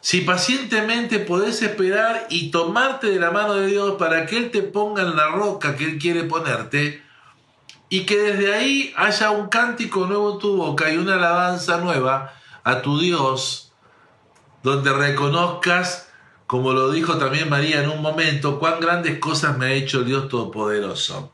si 0.00 0.20
pacientemente 0.20 1.18
podés 1.18 1.62
esperar 1.62 2.26
y 2.30 2.50
tomarte 2.50 3.08
de 3.08 3.20
la 3.20 3.30
mano 3.30 3.54
de 3.54 3.66
Dios 3.66 3.96
para 3.98 4.26
que 4.26 4.36
Él 4.36 4.50
te 4.50 4.62
ponga 4.62 5.02
en 5.02 5.16
la 5.16 5.28
roca 5.28 5.76
que 5.76 5.84
Él 5.84 5.98
quiere 5.98 6.24
ponerte, 6.24 7.02
y 7.88 8.06
que 8.06 8.16
desde 8.16 8.54
ahí 8.54 8.94
haya 8.96 9.30
un 9.30 9.48
cántico 9.48 10.06
nuevo 10.06 10.32
en 10.32 10.38
tu 10.38 10.56
boca 10.56 10.90
y 10.90 10.96
una 10.96 11.16
alabanza 11.16 11.76
nueva 11.78 12.32
a 12.64 12.80
tu 12.80 12.98
Dios, 12.98 13.72
donde 14.62 14.92
reconozcas 14.92 16.08
como 16.52 16.74
lo 16.74 16.90
dijo 16.90 17.16
también 17.16 17.48
María 17.48 17.82
en 17.82 17.88
un 17.88 18.02
momento, 18.02 18.58
cuán 18.58 18.78
grandes 18.78 19.18
cosas 19.18 19.56
me 19.56 19.64
ha 19.64 19.72
hecho 19.72 20.00
el 20.00 20.04
Dios 20.04 20.28
Todopoderoso. 20.28 21.31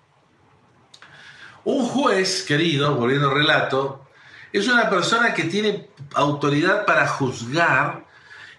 Un 1.65 1.85
juez, 1.87 2.43
querido, 2.43 2.95
volviendo 2.95 3.31
al 3.31 3.37
relato, 3.37 4.07
es 4.53 4.69
una 4.69 4.89
persona 4.89 5.35
que 5.35 5.45
tiene 5.45 5.89
autoridad 6.15 6.87
para 6.87 7.07
juzgar 7.07 8.07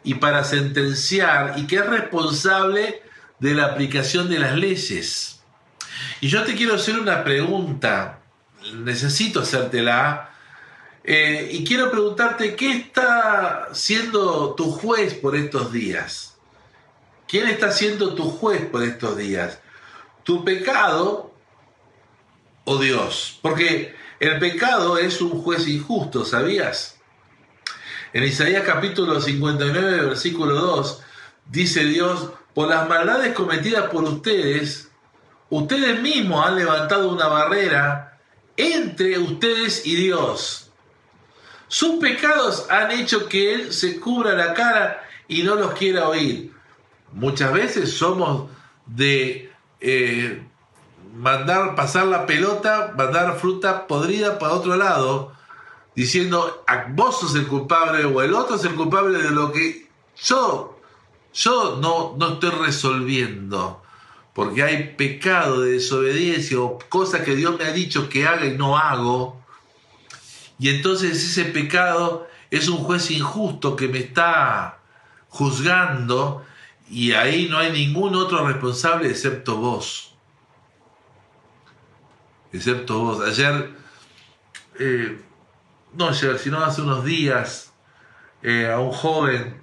y 0.03 0.15
para 0.15 0.43
sentenciar 0.43 1.53
y 1.57 1.65
que 1.67 1.77
es 1.77 1.85
responsable 1.85 3.01
de 3.39 3.53
la 3.53 3.65
aplicación 3.65 4.29
de 4.29 4.39
las 4.39 4.55
leyes. 4.55 5.41
Y 6.21 6.27
yo 6.27 6.43
te 6.43 6.55
quiero 6.55 6.75
hacer 6.75 6.99
una 6.99 7.23
pregunta, 7.23 8.19
necesito 8.73 9.41
hacértela, 9.41 10.29
eh, 11.03 11.49
y 11.51 11.63
quiero 11.63 11.89
preguntarte, 11.89 12.55
¿qué 12.55 12.71
está 12.71 13.69
siendo 13.73 14.53
tu 14.53 14.71
juez 14.71 15.13
por 15.15 15.35
estos 15.35 15.71
días? 15.71 16.37
¿Quién 17.27 17.47
está 17.47 17.71
siendo 17.71 18.13
tu 18.15 18.29
juez 18.29 18.65
por 18.65 18.83
estos 18.83 19.17
días? 19.17 19.59
¿Tu 20.23 20.43
pecado 20.43 21.28
o 22.65 22.77
Dios? 22.77 23.39
Porque 23.41 23.95
el 24.19 24.39
pecado 24.39 24.97
es 24.97 25.21
un 25.21 25.41
juez 25.41 25.67
injusto, 25.67 26.25
¿sabías? 26.25 26.99
En 28.11 28.23
Isaías 28.23 28.63
capítulo 28.65 29.21
59, 29.21 30.05
versículo 30.05 30.55
2, 30.55 31.01
dice 31.45 31.83
Dios, 31.85 32.31
por 32.53 32.67
las 32.67 32.89
maldades 32.89 33.33
cometidas 33.33 33.89
por 33.89 34.03
ustedes, 34.03 34.89
ustedes 35.49 36.01
mismos 36.01 36.45
han 36.45 36.55
levantado 36.55 37.11
una 37.11 37.27
barrera 37.27 38.17
entre 38.57 39.17
ustedes 39.19 39.85
y 39.85 39.95
Dios. 39.95 40.69
Sus 41.67 41.99
pecados 41.99 42.65
han 42.69 42.91
hecho 42.91 43.29
que 43.29 43.53
Él 43.53 43.73
se 43.73 43.99
cubra 43.99 44.33
la 44.33 44.53
cara 44.53 45.07
y 45.27 45.43
no 45.43 45.55
los 45.55 45.73
quiera 45.73 46.09
oír. 46.09 46.51
Muchas 47.13 47.53
veces 47.53 47.93
somos 47.93 48.49
de 48.87 49.51
eh, 49.79 50.43
mandar 51.19 51.75
pasar 51.75 52.07
la 52.07 52.25
pelota, 52.25 52.93
mandar 52.97 53.37
fruta 53.37 53.87
podrida 53.87 54.39
para 54.39 54.53
otro 54.53 54.77
lado, 54.77 55.33
diciendo 55.93 56.63
ah, 56.65 56.85
vos 56.91 57.19
sos 57.19 57.35
el 57.35 57.45
culpable 57.45 58.05
o 58.05 58.21
el 58.21 58.33
otro 58.33 58.55
es 58.55 58.63
el 58.63 58.75
culpable 58.75 59.21
de 59.21 59.31
lo 59.31 59.51
que 59.51 59.89
yo, 60.23 60.79
yo 61.33 61.77
no, 61.81 62.15
no 62.17 62.33
estoy 62.33 62.51
resolviendo. 62.51 63.83
Porque 64.33 64.63
hay 64.63 64.95
pecado 64.95 65.59
de 65.59 65.73
desobediencia 65.73 66.57
o 66.61 66.79
cosas 66.87 67.21
que 67.21 67.35
Dios 67.35 67.57
me 67.59 67.65
ha 67.65 67.73
dicho 67.73 68.07
que 68.07 68.25
haga 68.25 68.45
y 68.45 68.57
no 68.57 68.77
hago. 68.77 69.41
Y 70.57 70.69
entonces 70.69 71.21
ese 71.21 71.45
pecado 71.45 72.27
es 72.49 72.69
un 72.69 72.77
juez 72.77 73.11
injusto 73.11 73.75
que 73.75 73.89
me 73.89 73.99
está 73.99 74.79
juzgando 75.27 76.45
y 76.89 77.11
ahí 77.11 77.49
no 77.49 77.57
hay 77.57 77.73
ningún 77.73 78.15
otro 78.15 78.47
responsable 78.47 79.09
excepto 79.09 79.57
vos. 79.57 80.08
Excepto 82.51 82.99
vos. 82.99 83.21
Ayer, 83.21 83.71
eh, 84.79 85.21
no 85.93 86.09
ayer, 86.09 86.37
sino 86.39 86.63
hace 86.63 86.81
unos 86.81 87.03
días, 87.05 87.73
eh, 88.41 88.71
a 88.71 88.79
un 88.79 88.91
joven, 88.91 89.61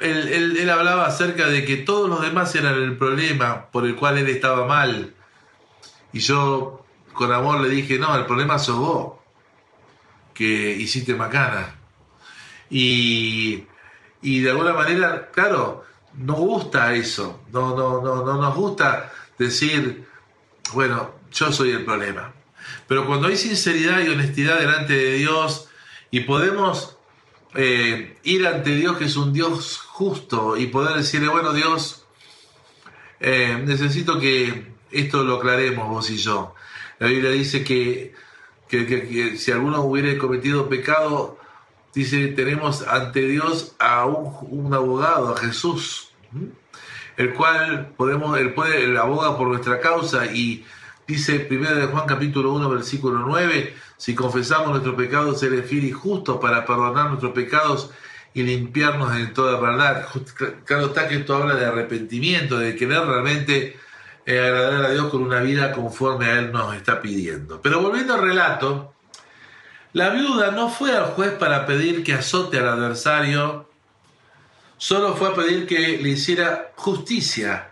él, 0.00 0.56
él, 0.56 0.70
hablaba 0.70 1.06
acerca 1.06 1.46
de 1.48 1.64
que 1.64 1.76
todos 1.76 2.08
los 2.08 2.22
demás 2.22 2.54
eran 2.54 2.74
el 2.74 2.96
problema 2.96 3.66
por 3.70 3.84
el 3.84 3.96
cual 3.96 4.18
él 4.18 4.28
estaba 4.28 4.66
mal. 4.66 5.14
Y 6.12 6.20
yo 6.20 6.84
con 7.12 7.32
amor 7.32 7.60
le 7.60 7.68
dije, 7.68 7.98
no, 7.98 8.14
el 8.16 8.26
problema 8.26 8.58
sos 8.58 8.78
vos, 8.78 9.12
que 10.34 10.70
hiciste 10.72 11.14
macana. 11.14 11.74
Y, 12.70 13.64
y 14.22 14.40
de 14.40 14.50
alguna 14.50 14.72
manera, 14.72 15.30
claro, 15.32 15.84
nos 16.14 16.38
gusta 16.38 16.94
eso, 16.94 17.42
no, 17.52 17.74
no, 17.76 18.00
no, 18.00 18.24
no 18.24 18.40
nos 18.40 18.54
gusta 18.54 19.12
decir, 19.36 20.06
bueno, 20.72 21.17
yo 21.32 21.52
soy 21.52 21.70
el 21.70 21.84
problema. 21.84 22.34
Pero 22.86 23.06
cuando 23.06 23.28
hay 23.28 23.36
sinceridad 23.36 24.00
y 24.00 24.08
honestidad 24.08 24.58
delante 24.58 24.94
de 24.94 25.14
Dios 25.14 25.68
y 26.10 26.20
podemos 26.20 26.96
eh, 27.54 28.18
ir 28.24 28.46
ante 28.46 28.74
Dios 28.74 28.96
que 28.98 29.04
es 29.04 29.16
un 29.16 29.32
Dios 29.32 29.78
justo 29.78 30.56
y 30.56 30.66
poder 30.66 30.96
decirle, 30.96 31.28
bueno 31.28 31.52
Dios, 31.52 32.06
eh, 33.20 33.62
necesito 33.64 34.18
que 34.20 34.72
esto 34.90 35.24
lo 35.24 35.36
aclaremos 35.36 35.88
vos 35.88 36.10
y 36.10 36.16
yo. 36.16 36.54
La 36.98 37.08
Biblia 37.08 37.30
dice 37.30 37.64
que, 37.64 38.14
que 38.68 39.36
si 39.36 39.52
alguno 39.52 39.82
hubiera 39.82 40.16
cometido 40.18 40.68
pecado, 40.68 41.38
dice, 41.94 42.28
tenemos 42.28 42.86
ante 42.86 43.22
Dios 43.22 43.74
a 43.78 44.06
un, 44.06 44.72
abogado, 44.72 45.34
a 45.34 45.38
Jesús, 45.38 46.10
el 47.16 47.34
cual 47.34 47.92
podemos, 47.96 48.38
él 48.38 48.54
puede, 48.54 48.84
el 48.84 48.96
aboga 48.96 49.36
por 49.36 49.48
nuestra 49.48 49.80
causa 49.80 50.26
y 50.26 50.64
dice 51.08 51.48
1 51.50 51.74
de 51.74 51.86
Juan 51.86 52.06
capítulo 52.06 52.52
1 52.52 52.68
versículo 52.68 53.20
9, 53.20 53.74
si 53.96 54.14
confesamos 54.14 54.68
nuestros 54.68 54.94
pecados, 54.94 55.42
Él 55.42 55.54
es 55.54 55.66
fiel 55.66 55.84
y 55.84 55.90
justo 55.90 56.38
para 56.38 56.66
perdonar 56.66 57.08
nuestros 57.08 57.32
pecados 57.32 57.90
y 58.34 58.42
limpiarnos 58.42 59.14
de 59.14 59.26
toda 59.28 59.58
verdad. 59.58 60.06
Claro 60.66 60.86
está 60.86 61.08
que 61.08 61.16
esto 61.16 61.34
habla 61.34 61.54
de 61.54 61.64
arrepentimiento, 61.64 62.58
de 62.58 62.76
querer 62.76 63.00
realmente 63.06 63.78
eh, 64.26 64.38
agradar 64.38 64.84
a 64.84 64.90
Dios 64.90 65.08
con 65.08 65.22
una 65.22 65.40
vida 65.40 65.72
conforme 65.72 66.26
a 66.26 66.38
Él 66.40 66.52
nos 66.52 66.76
está 66.76 67.00
pidiendo. 67.00 67.62
Pero 67.62 67.80
volviendo 67.80 68.12
al 68.12 68.20
relato, 68.20 68.92
la 69.94 70.10
viuda 70.10 70.50
no 70.50 70.68
fue 70.68 70.94
al 70.94 71.06
juez 71.06 71.32
para 71.32 71.64
pedir 71.64 72.04
que 72.04 72.12
azote 72.12 72.58
al 72.58 72.68
adversario, 72.68 73.70
solo 74.76 75.16
fue 75.16 75.28
a 75.28 75.34
pedir 75.34 75.66
que 75.66 75.96
le 75.96 76.10
hiciera 76.10 76.72
justicia 76.76 77.70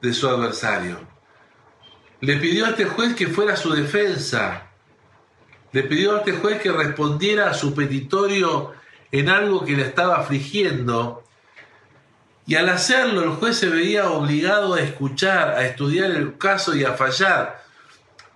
de 0.00 0.14
su 0.14 0.26
adversario. 0.26 1.17
Le 2.20 2.36
pidió 2.36 2.66
a 2.66 2.70
este 2.70 2.84
juez 2.84 3.14
que 3.14 3.28
fuera 3.28 3.56
su 3.56 3.72
defensa. 3.72 4.68
Le 5.72 5.84
pidió 5.84 6.16
a 6.16 6.18
este 6.18 6.32
juez 6.32 6.60
que 6.60 6.72
respondiera 6.72 7.50
a 7.50 7.54
su 7.54 7.74
petitorio 7.74 8.72
en 9.12 9.28
algo 9.28 9.64
que 9.64 9.76
le 9.76 9.82
estaba 9.82 10.16
afligiendo. 10.16 11.22
Y 12.46 12.56
al 12.56 12.68
hacerlo, 12.70 13.22
el 13.22 13.30
juez 13.30 13.58
se 13.58 13.68
veía 13.68 14.10
obligado 14.10 14.74
a 14.74 14.80
escuchar, 14.80 15.50
a 15.50 15.66
estudiar 15.66 16.10
el 16.10 16.38
caso 16.38 16.74
y 16.74 16.84
a 16.84 16.94
fallar. 16.94 17.62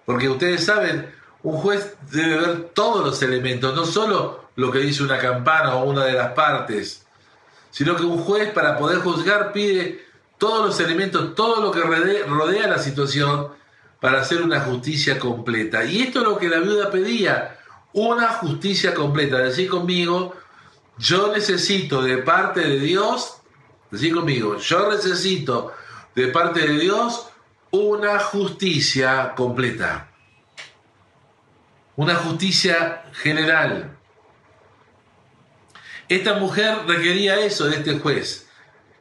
Porque 0.05 0.29
ustedes 0.29 0.65
saben, 0.65 1.12
un 1.43 1.57
juez 1.57 1.97
debe 2.11 2.37
ver 2.37 2.71
todos 2.75 3.05
los 3.05 3.23
elementos, 3.23 3.75
no 3.75 3.85
solo 3.85 4.51
lo 4.55 4.71
que 4.71 4.81
dice 4.81 5.03
una 5.03 5.19
campana 5.19 5.77
o 5.77 5.85
una 5.85 6.05
de 6.05 6.12
las 6.12 6.33
partes, 6.33 7.07
sino 7.71 7.97
que 7.97 8.05
un 8.05 8.19
juez 8.19 8.53
para 8.53 8.77
poder 8.77 8.99
juzgar 8.99 9.53
pide 9.53 10.07
todos 10.39 10.67
los 10.67 10.81
elementos, 10.81 11.35
todo 11.35 11.62
lo 11.62 11.71
que 11.71 11.81
rodea 11.81 12.67
la 12.69 12.79
situación 12.79 13.49
para 14.02 14.21
hacer 14.21 14.42
una 14.42 14.59
justicia 14.62 15.16
completa. 15.16 15.85
Y 15.85 16.02
esto 16.02 16.23
es 16.23 16.25
lo 16.25 16.37
que 16.37 16.49
la 16.49 16.59
viuda 16.59 16.90
pedía, 16.90 17.56
una 17.92 18.32
justicia 18.32 18.94
completa. 18.94 19.38
Decir 19.38 19.68
conmigo, 19.68 20.35
yo 20.99 21.32
necesito 21.32 22.02
de 22.02 22.18
parte 22.18 22.62
de 22.62 22.80
Dios, 22.80 23.37
decir 23.92 24.12
conmigo, 24.12 24.59
yo 24.59 24.90
necesito 24.90 25.73
de 26.16 26.26
parte 26.26 26.66
de 26.66 26.80
Dios 26.80 27.28
una 27.71 28.18
justicia 28.18 29.35
completa. 29.37 30.11
Una 31.94 32.16
justicia 32.16 33.04
general. 33.12 33.97
Esta 36.09 36.40
mujer 36.40 36.78
requería 36.88 37.38
eso 37.38 37.66
de 37.66 37.76
este 37.76 38.00
juez, 38.00 38.49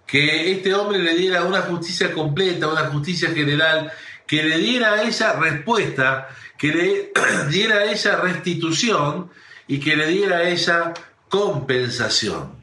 que 0.06 0.52
este 0.52 0.76
hombre 0.76 1.00
le 1.00 1.16
diera 1.16 1.44
una 1.44 1.62
justicia 1.62 2.14
completa, 2.14 2.68
una 2.68 2.86
justicia 2.86 3.32
general, 3.32 3.92
que 4.28 4.44
le 4.44 4.58
diera 4.58 4.94
a 4.94 5.04
ella 5.04 5.34
respuesta, 5.34 6.30
que 6.58 6.68
le 6.74 7.12
diera 7.50 7.78
a 7.78 7.86
ella 7.86 8.16
restitución 8.18 9.30
y 9.68 9.80
que 9.80 9.96
le 9.96 10.08
diera 10.08 10.38
a 10.38 10.50
ella 10.50 10.94
compensación. 11.30 12.62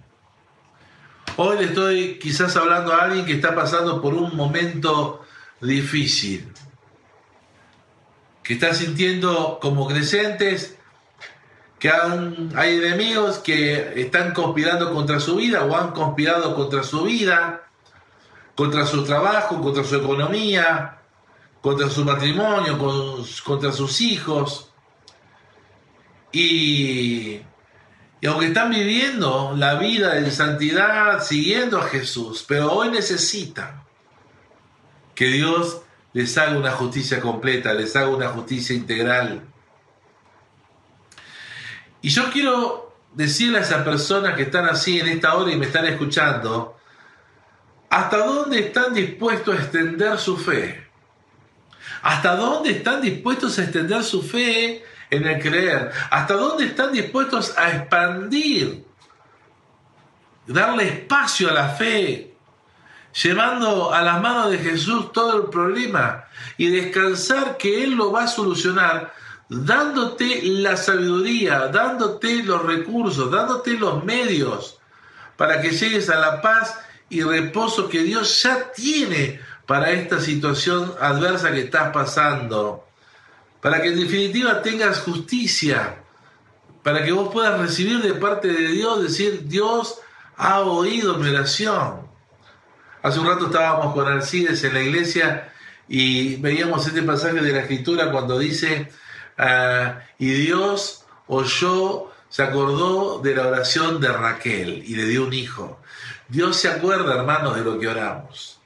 Hoy 1.37 1.59
le 1.59 1.65
estoy 1.67 2.19
quizás 2.19 2.57
hablando 2.57 2.93
a 2.93 3.05
alguien 3.05 3.25
que 3.25 3.35
está 3.35 3.55
pasando 3.55 4.03
por 4.03 4.15
un 4.15 4.37
momento 4.37 5.25
difícil, 5.61 6.53
que 8.43 8.55
está 8.55 8.75
sintiendo 8.75 9.59
como 9.61 9.87
creyentes 9.87 10.79
que 11.79 11.91
hay 11.91 12.77
enemigos 12.77 13.38
que 13.38 14.00
están 14.00 14.35
conspirando 14.35 14.93
contra 14.93 15.21
su 15.21 15.37
vida 15.37 15.65
o 15.65 15.77
han 15.77 15.93
conspirado 15.93 16.57
contra 16.57 16.83
su 16.83 17.05
vida, 17.05 17.62
contra 18.57 18.85
su 18.85 19.05
trabajo, 19.05 19.61
contra 19.61 19.85
su 19.85 19.97
economía, 19.97 20.98
contra 21.61 21.88
su 21.91 22.05
matrimonio, 22.05 22.79
contra 23.45 23.73
sus 23.73 24.00
hijos. 24.00 24.71
Y, 26.33 27.41
y 28.21 28.27
aunque 28.27 28.47
están 28.47 28.71
viviendo 28.71 29.55
la 29.57 29.75
vida 29.75 30.19
en 30.19 30.31
santidad, 30.31 31.23
siguiendo 31.23 31.79
a 31.79 31.88
Jesús, 31.88 32.45
pero 32.47 32.73
hoy 32.73 32.91
necesitan 32.91 33.83
que 35.15 35.27
Dios 35.27 35.83
les 36.12 36.37
haga 36.38 36.59
una 36.59 36.73
justicia 36.73 37.21
completa, 37.21 37.75
les 37.75 37.95
haga 37.97 38.09
una 38.09 38.29
justicia 38.29 38.75
integral. 38.75 39.43
Y 42.02 42.11
yo 42.11 42.30
quiero 42.30 42.97
decirle 43.15 43.59
a 43.59 43.63
esas 43.63 43.82
personas 43.82 44.35
que 44.35 44.43
están 44.43 44.67
así 44.67 45.00
en 45.00 45.09
esta 45.09 45.35
hora 45.35 45.52
y 45.52 45.56
me 45.56 45.67
están 45.67 45.87
escuchando, 45.87 46.76
¿hasta 47.91 48.19
dónde 48.19 48.61
están 48.61 48.95
dispuestos 48.95 49.56
a 49.56 49.63
extender 49.63 50.19
su 50.19 50.37
fe? 50.37 50.88
¿Hasta 52.02 52.37
dónde 52.37 52.71
están 52.71 53.00
dispuestos 53.00 53.58
a 53.58 53.65
extender 53.65 54.02
su 54.04 54.23
fe 54.23 54.84
en 55.11 55.26
el 55.26 55.41
creer? 55.41 55.91
¿Hasta 56.11 56.34
dónde 56.34 56.67
están 56.67 56.93
dispuestos 56.93 57.56
a 57.56 57.71
expandir? 57.71 58.84
Darle 60.47 60.84
espacio 60.84 61.50
a 61.50 61.52
la 61.52 61.69
fe, 61.69 62.34
llevando 63.23 63.93
a 63.93 64.00
las 64.02 64.21
manos 64.21 64.50
de 64.50 64.58
Jesús 64.58 65.13
todo 65.13 65.37
el 65.37 65.50
problema 65.50 66.25
y 66.56 66.71
descansar 66.71 67.56
que 67.56 67.84
Él 67.84 67.95
lo 67.95 68.13
va 68.13 68.25
a 68.25 68.28
solucionar 68.28 69.13
dándote 69.49 70.43
la 70.43 70.76
sabiduría, 70.76 71.69
dándote 71.69 72.43
los 72.43 72.63
recursos, 72.63 73.30
dándote 73.30 73.73
los 73.73 74.04
medios 74.04 74.78
para 75.37 75.61
que 75.61 75.71
llegues 75.71 76.11
a 76.11 76.19
la 76.19 76.43
paz 76.43 76.78
y 77.08 77.23
reposo 77.23 77.89
que 77.89 78.02
Dios 78.02 78.43
ya 78.43 78.71
tiene 78.73 79.41
para 79.69 79.91
esta 79.91 80.19
situación 80.19 80.95
adversa 80.99 81.52
que 81.52 81.61
estás 81.61 81.93
pasando, 81.93 82.87
para 83.61 83.83
que 83.83 83.89
en 83.89 84.00
definitiva 84.00 84.63
tengas 84.63 85.00
justicia, 85.00 85.97
para 86.83 87.04
que 87.04 87.13
vos 87.13 87.31
puedas 87.31 87.61
recibir 87.61 88.00
de 88.00 88.15
parte 88.15 88.49
de 88.49 88.69
Dios, 88.69 89.02
decir, 89.02 89.47
Dios 89.47 90.00
ha 90.39 90.61
oído 90.61 91.19
mi 91.19 91.28
oración. 91.28 92.09
Hace 93.02 93.21
un 93.21 93.26
rato 93.26 93.49
estábamos 93.49 93.93
con 93.93 94.11
Alcides 94.11 94.65
en 94.65 94.73
la 94.73 94.81
iglesia 94.81 95.52
y 95.87 96.37
veíamos 96.37 96.87
este 96.87 97.02
pasaje 97.02 97.43
de 97.43 97.52
la 97.52 97.61
escritura 97.61 98.11
cuando 98.11 98.39
dice, 98.39 98.91
ah, 99.37 99.99
y 100.19 100.31
Dios 100.31 101.04
oyó, 101.26 102.11
se 102.31 102.43
acordó 102.43 103.19
de 103.19 103.35
la 103.35 103.49
oración 103.49 104.00
de 104.00 104.09
Raquel 104.15 104.83
y 104.87 104.97
le 104.97 105.04
dio 105.04 105.26
un 105.26 105.35
hijo. 105.35 105.78
Dios 106.26 106.57
se 106.57 106.69
acuerda, 106.69 107.17
hermanos, 107.17 107.54
de 107.54 107.65
lo 107.65 107.78
que 107.78 107.89
oramos. 107.89 108.57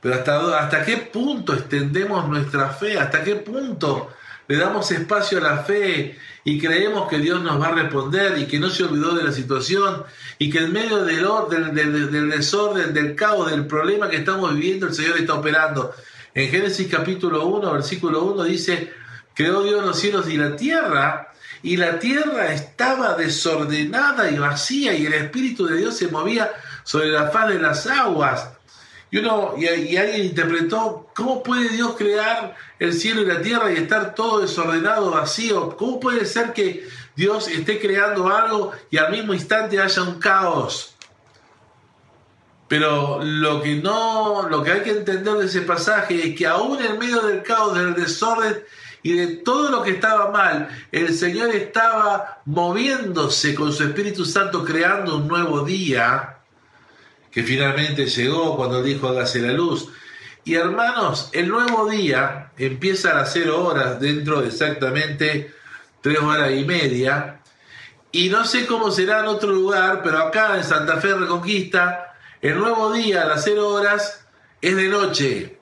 Pero 0.00 0.14
hasta, 0.14 0.58
hasta 0.58 0.84
qué 0.84 0.96
punto 0.96 1.54
extendemos 1.54 2.28
nuestra 2.28 2.70
fe, 2.70 2.98
hasta 2.98 3.22
qué 3.22 3.36
punto 3.36 4.10
le 4.50 4.56
damos 4.56 4.90
espacio 4.90 5.38
a 5.38 5.42
la 5.42 5.58
fe 5.58 6.18
y 6.42 6.58
creemos 6.58 7.08
que 7.08 7.18
Dios 7.18 7.40
nos 7.42 7.60
va 7.60 7.68
a 7.68 7.72
responder 7.72 8.36
y 8.38 8.46
que 8.46 8.58
no 8.58 8.68
se 8.68 8.82
olvidó 8.82 9.14
de 9.14 9.22
la 9.22 9.30
situación 9.30 10.02
y 10.38 10.50
que 10.50 10.58
en 10.58 10.72
medio 10.72 11.04
del, 11.04 11.72
del, 11.72 12.10
del, 12.10 12.30
desorden, 12.30 12.92
del 12.92 13.14
caos, 13.14 13.50
del 13.50 13.66
problema 13.66 14.08
que 14.08 14.16
estamos 14.16 14.52
viviendo, 14.54 14.88
el 14.88 14.94
Señor 14.94 15.18
está 15.18 15.34
operando. 15.34 15.94
En 16.34 16.50
Génesis 16.50 16.88
capítulo 16.90 17.46
1, 17.46 17.72
versículo 17.72 18.24
1 18.24 18.44
dice, 18.44 18.92
creó 19.34 19.62
Dios 19.62 19.84
los 19.84 19.98
cielos 19.98 20.28
y 20.28 20.36
la 20.36 20.56
tierra, 20.56 21.32
y 21.62 21.76
la 21.76 21.98
tierra 21.98 22.52
estaba 22.52 23.14
desordenada 23.14 24.30
y 24.30 24.38
vacía, 24.38 24.94
y 24.94 25.06
el 25.06 25.12
Espíritu 25.12 25.66
de 25.66 25.76
Dios 25.76 25.96
se 25.96 26.08
movía 26.08 26.50
sobre 26.82 27.10
la 27.10 27.30
faz 27.30 27.50
de 27.50 27.60
las 27.60 27.86
aguas. 27.86 28.48
Y, 29.10 29.18
uno, 29.18 29.54
y, 29.56 29.66
alguien 29.96 30.24
interpretó, 30.24 31.10
¿cómo 31.14 31.42
puede 31.42 31.68
Dios 31.70 31.96
crear 31.96 32.56
el 32.78 32.92
cielo 32.92 33.22
y 33.22 33.26
la 33.26 33.42
tierra 33.42 33.72
y 33.72 33.76
estar 33.76 34.14
todo 34.14 34.40
desordenado, 34.40 35.10
vacío? 35.10 35.76
¿Cómo 35.76 35.98
puede 35.98 36.24
ser 36.24 36.52
que 36.52 36.86
Dios 37.16 37.48
esté 37.48 37.80
creando 37.80 38.28
algo 38.28 38.72
y 38.88 38.98
al 38.98 39.10
mismo 39.10 39.34
instante 39.34 39.80
haya 39.80 40.02
un 40.02 40.20
caos? 40.20 40.94
Pero 42.68 43.18
lo 43.20 43.60
que 43.62 43.74
no, 43.74 44.48
lo 44.48 44.62
que 44.62 44.70
hay 44.70 44.80
que 44.82 44.90
entender 44.90 45.34
de 45.34 45.46
ese 45.46 45.62
pasaje 45.62 46.28
es 46.28 46.36
que 46.36 46.46
aún 46.46 46.80
en 46.80 47.00
medio 47.00 47.20
del 47.22 47.42
caos, 47.42 47.76
del 47.76 47.94
desorden 47.94 48.62
y 49.02 49.14
de 49.14 49.26
todo 49.38 49.72
lo 49.72 49.82
que 49.82 49.90
estaba 49.90 50.30
mal, 50.30 50.68
el 50.92 51.12
Señor 51.12 51.50
estaba 51.50 52.42
moviéndose 52.44 53.56
con 53.56 53.72
su 53.72 53.82
Espíritu 53.82 54.24
Santo 54.24 54.64
creando 54.64 55.16
un 55.16 55.26
nuevo 55.26 55.64
día 55.64 56.39
que 57.30 57.42
finalmente 57.42 58.06
llegó 58.06 58.56
cuando 58.56 58.82
dijo 58.82 59.08
hágase 59.08 59.40
la 59.40 59.52
luz. 59.52 59.88
Y 60.44 60.54
hermanos, 60.54 61.28
el 61.32 61.48
nuevo 61.48 61.88
día 61.88 62.52
empieza 62.56 63.12
a 63.12 63.14
las 63.14 63.32
cero 63.32 63.64
horas, 63.64 64.00
dentro 64.00 64.40
de 64.40 64.48
exactamente 64.48 65.54
tres 66.00 66.18
horas 66.18 66.50
y 66.52 66.64
media. 66.64 67.40
Y 68.12 68.28
no 68.28 68.44
sé 68.44 68.66
cómo 68.66 68.90
será 68.90 69.20
en 69.20 69.26
otro 69.26 69.52
lugar, 69.52 70.00
pero 70.02 70.18
acá 70.18 70.56
en 70.56 70.64
Santa 70.64 70.96
Fe 70.96 71.14
Reconquista, 71.14 72.14
el 72.40 72.58
nuevo 72.58 72.92
día 72.92 73.22
a 73.22 73.26
las 73.26 73.44
cero 73.44 73.68
horas 73.68 74.26
es 74.60 74.74
de 74.74 74.88
noche. 74.88 75.58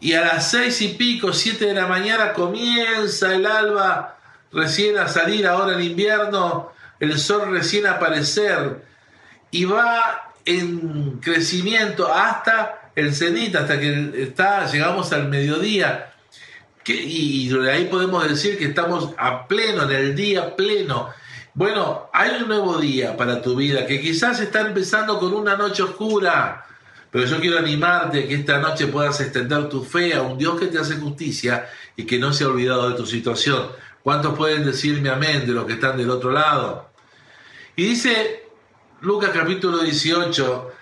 Y 0.00 0.14
a 0.14 0.22
las 0.22 0.50
seis 0.50 0.80
y 0.80 0.88
pico, 0.88 1.32
siete 1.32 1.66
de 1.66 1.74
la 1.74 1.86
mañana 1.86 2.32
comienza 2.32 3.34
el 3.34 3.46
alba 3.46 4.16
recién 4.52 4.96
a 4.98 5.08
salir 5.08 5.46
ahora 5.46 5.74
en 5.74 5.82
invierno, 5.82 6.72
el 6.98 7.18
sol 7.18 7.50
recién 7.50 7.86
a 7.86 7.92
aparecer 7.92 8.87
y 9.50 9.64
va 9.64 10.32
en 10.44 11.18
crecimiento 11.20 12.12
hasta 12.12 12.90
el 12.94 13.14
cenit, 13.14 13.54
hasta 13.54 13.78
que 13.78 14.22
está, 14.22 14.66
llegamos 14.70 15.12
al 15.12 15.28
mediodía. 15.28 16.12
Y 16.86 17.48
de 17.48 17.70
ahí 17.70 17.84
podemos 17.84 18.26
decir 18.26 18.58
que 18.58 18.66
estamos 18.66 19.10
a 19.18 19.46
pleno, 19.46 19.82
en 19.82 19.92
el 19.92 20.16
día 20.16 20.56
pleno. 20.56 21.10
Bueno, 21.52 22.08
hay 22.12 22.40
un 22.40 22.48
nuevo 22.48 22.78
día 22.78 23.16
para 23.16 23.42
tu 23.42 23.56
vida 23.56 23.86
que 23.86 24.00
quizás 24.00 24.40
está 24.40 24.60
empezando 24.62 25.18
con 25.18 25.34
una 25.34 25.56
noche 25.56 25.82
oscura, 25.82 26.64
pero 27.10 27.26
yo 27.26 27.40
quiero 27.40 27.58
animarte 27.58 28.24
a 28.24 28.28
que 28.28 28.34
esta 28.34 28.58
noche 28.58 28.86
puedas 28.86 29.20
extender 29.20 29.68
tu 29.68 29.84
fe 29.84 30.14
a 30.14 30.22
un 30.22 30.38
Dios 30.38 30.58
que 30.58 30.68
te 30.68 30.78
hace 30.78 30.96
justicia 30.96 31.68
y 31.96 32.04
que 32.04 32.18
no 32.18 32.32
se 32.32 32.44
ha 32.44 32.48
olvidado 32.48 32.88
de 32.88 32.96
tu 32.96 33.04
situación. 33.04 33.68
¿Cuántos 34.02 34.36
pueden 34.36 34.64
decirme 34.64 35.10
amén 35.10 35.46
de 35.46 35.52
los 35.52 35.66
que 35.66 35.74
están 35.74 35.96
del 35.98 36.10
otro 36.10 36.30
lado? 36.30 36.90
Y 37.76 37.84
dice 37.84 38.47
Lucas 39.00 39.30
capítulo 39.32 39.78
18, 39.78 40.72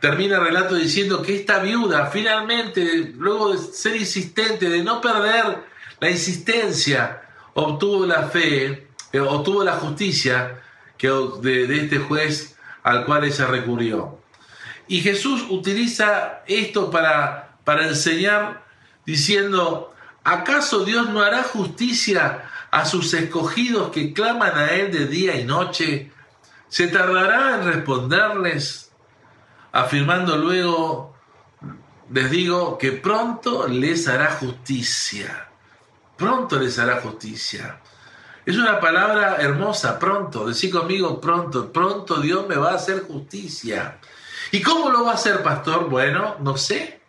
termina 0.00 0.36
el 0.36 0.44
relato 0.44 0.76
diciendo 0.76 1.20
que 1.20 1.34
esta 1.34 1.58
viuda 1.58 2.06
finalmente, 2.06 3.12
luego 3.16 3.52
de 3.52 3.58
ser 3.58 3.96
insistente, 3.96 4.68
de 4.68 4.84
no 4.84 5.00
perder 5.00 5.64
la 5.98 6.08
insistencia, 6.08 7.22
obtuvo 7.54 8.06
la 8.06 8.28
fe, 8.28 8.88
eh, 9.12 9.18
obtuvo 9.18 9.64
la 9.64 9.72
justicia 9.72 10.60
que, 10.96 11.08
de, 11.08 11.66
de 11.66 11.80
este 11.80 11.98
juez 11.98 12.56
al 12.84 13.04
cual 13.04 13.24
ella 13.24 13.46
recurrió. 13.46 14.20
Y 14.86 15.00
Jesús 15.00 15.44
utiliza 15.50 16.44
esto 16.46 16.92
para, 16.92 17.56
para 17.64 17.88
enseñar 17.88 18.64
diciendo, 19.04 19.94
¿acaso 20.22 20.84
Dios 20.84 21.10
no 21.10 21.22
hará 21.22 21.42
justicia 21.42 22.44
a 22.70 22.84
sus 22.84 23.12
escogidos 23.14 23.90
que 23.90 24.12
claman 24.12 24.56
a 24.56 24.74
Él 24.74 24.92
de 24.92 25.06
día 25.06 25.34
y 25.40 25.44
noche? 25.44 26.12
¿Se 26.68 26.88
tardará 26.88 27.56
en 27.56 27.64
responderles? 27.64 28.92
Afirmando 29.72 30.36
luego, 30.36 31.14
les 32.12 32.30
digo 32.30 32.78
que 32.78 32.92
pronto 32.92 33.68
les 33.68 34.08
hará 34.08 34.32
justicia. 34.32 35.48
Pronto 36.16 36.58
les 36.58 36.78
hará 36.78 37.00
justicia. 37.00 37.80
Es 38.44 38.56
una 38.56 38.80
palabra 38.80 39.36
hermosa, 39.36 39.98
pronto. 39.98 40.46
Decí 40.46 40.70
conmigo 40.70 41.20
pronto. 41.20 41.72
Pronto 41.72 42.20
Dios 42.20 42.46
me 42.48 42.56
va 42.56 42.72
a 42.72 42.76
hacer 42.76 43.02
justicia. 43.02 43.98
¿Y 44.50 44.62
cómo 44.62 44.90
lo 44.90 45.04
va 45.04 45.12
a 45.12 45.14
hacer, 45.14 45.42
pastor? 45.42 45.88
Bueno, 45.88 46.36
no 46.40 46.56
sé. 46.56 47.00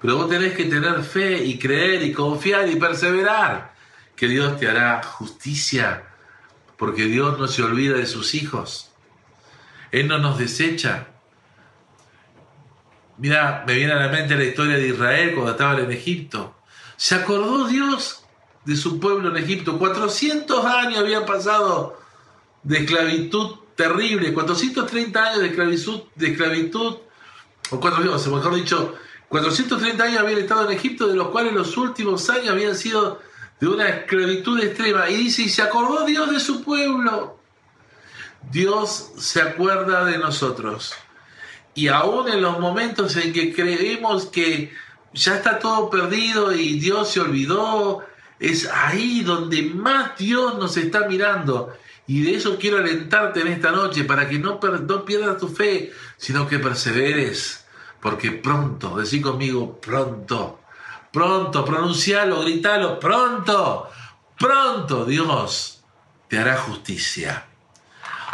Pero 0.00 0.16
vos 0.16 0.28
tenés 0.28 0.54
que 0.54 0.64
tener 0.64 1.02
fe 1.02 1.42
y 1.42 1.58
creer 1.58 2.02
y 2.02 2.12
confiar 2.12 2.68
y 2.68 2.76
perseverar 2.76 3.72
que 4.14 4.28
Dios 4.28 4.58
te 4.58 4.68
hará 4.68 5.02
justicia, 5.02 6.11
porque 6.76 7.04
Dios 7.04 7.38
no 7.38 7.48
se 7.48 7.62
olvida 7.62 7.96
de 7.96 8.06
sus 8.06 8.34
hijos. 8.34 8.90
Él 9.90 10.08
no 10.08 10.18
nos 10.18 10.38
desecha. 10.38 11.08
Mira, 13.18 13.64
me 13.66 13.74
viene 13.74 13.92
a 13.92 13.96
la 13.96 14.08
mente 14.08 14.36
la 14.36 14.44
historia 14.44 14.76
de 14.76 14.88
Israel 14.88 15.32
cuando 15.34 15.52
estaban 15.52 15.78
en 15.80 15.92
Egipto. 15.92 16.56
¿Se 16.96 17.14
acordó 17.14 17.66
Dios 17.66 18.24
de 18.64 18.76
su 18.76 18.98
pueblo 18.98 19.30
en 19.30 19.42
Egipto? 19.42 19.78
400 19.78 20.64
años 20.64 20.98
habían 20.98 21.26
pasado 21.26 22.00
de 22.62 22.78
esclavitud 22.78 23.56
terrible, 23.76 24.32
430 24.32 25.24
años 25.24 25.40
de 25.40 25.48
esclavitud, 25.48 26.02
de 26.14 26.28
esclavitud 26.28 26.96
o, 27.70 27.80
cuatro, 27.80 28.14
o 28.14 28.36
mejor 28.36 28.54
dicho, 28.54 28.94
430 29.28 30.04
años 30.04 30.20
habían 30.20 30.40
estado 30.40 30.70
en 30.70 30.76
Egipto, 30.76 31.08
de 31.08 31.16
los 31.16 31.28
cuales 31.28 31.52
los 31.54 31.76
últimos 31.76 32.28
años 32.28 32.50
habían 32.50 32.76
sido 32.76 33.20
de 33.62 33.68
una 33.68 33.88
esclavitud 33.88 34.60
extrema. 34.60 35.08
Y 35.08 35.18
dice, 35.18 35.42
y 35.42 35.48
se 35.48 35.62
acordó 35.62 36.04
Dios 36.04 36.32
de 36.32 36.40
su 36.40 36.64
pueblo. 36.64 37.38
Dios 38.50 39.12
se 39.18 39.40
acuerda 39.40 40.04
de 40.04 40.18
nosotros. 40.18 40.94
Y 41.72 41.86
aún 41.86 42.28
en 42.28 42.42
los 42.42 42.58
momentos 42.58 43.14
en 43.16 43.32
que 43.32 43.54
creemos 43.54 44.26
que 44.26 44.72
ya 45.12 45.36
está 45.36 45.60
todo 45.60 45.90
perdido 45.90 46.52
y 46.52 46.80
Dios 46.80 47.12
se 47.12 47.20
olvidó, 47.20 48.04
es 48.40 48.66
ahí 48.66 49.22
donde 49.22 49.62
más 49.62 50.18
Dios 50.18 50.58
nos 50.58 50.76
está 50.76 51.06
mirando. 51.06 51.72
Y 52.08 52.24
de 52.24 52.34
eso 52.34 52.58
quiero 52.58 52.78
alentarte 52.78 53.42
en 53.42 53.46
esta 53.46 53.70
noche, 53.70 54.02
para 54.02 54.28
que 54.28 54.40
no, 54.40 54.58
no 54.60 55.04
pierdas 55.04 55.38
tu 55.38 55.46
fe, 55.46 55.92
sino 56.16 56.48
que 56.48 56.58
perseveres, 56.58 57.64
porque 58.00 58.32
pronto, 58.32 58.96
decí 58.96 59.20
conmigo, 59.20 59.80
pronto, 59.80 60.61
pronto, 61.12 61.64
pronuncialo, 61.64 62.40
gritalo, 62.40 62.98
pronto, 62.98 63.88
pronto 64.38 65.04
Dios 65.04 65.82
te 66.28 66.38
hará 66.38 66.56
justicia. 66.56 67.44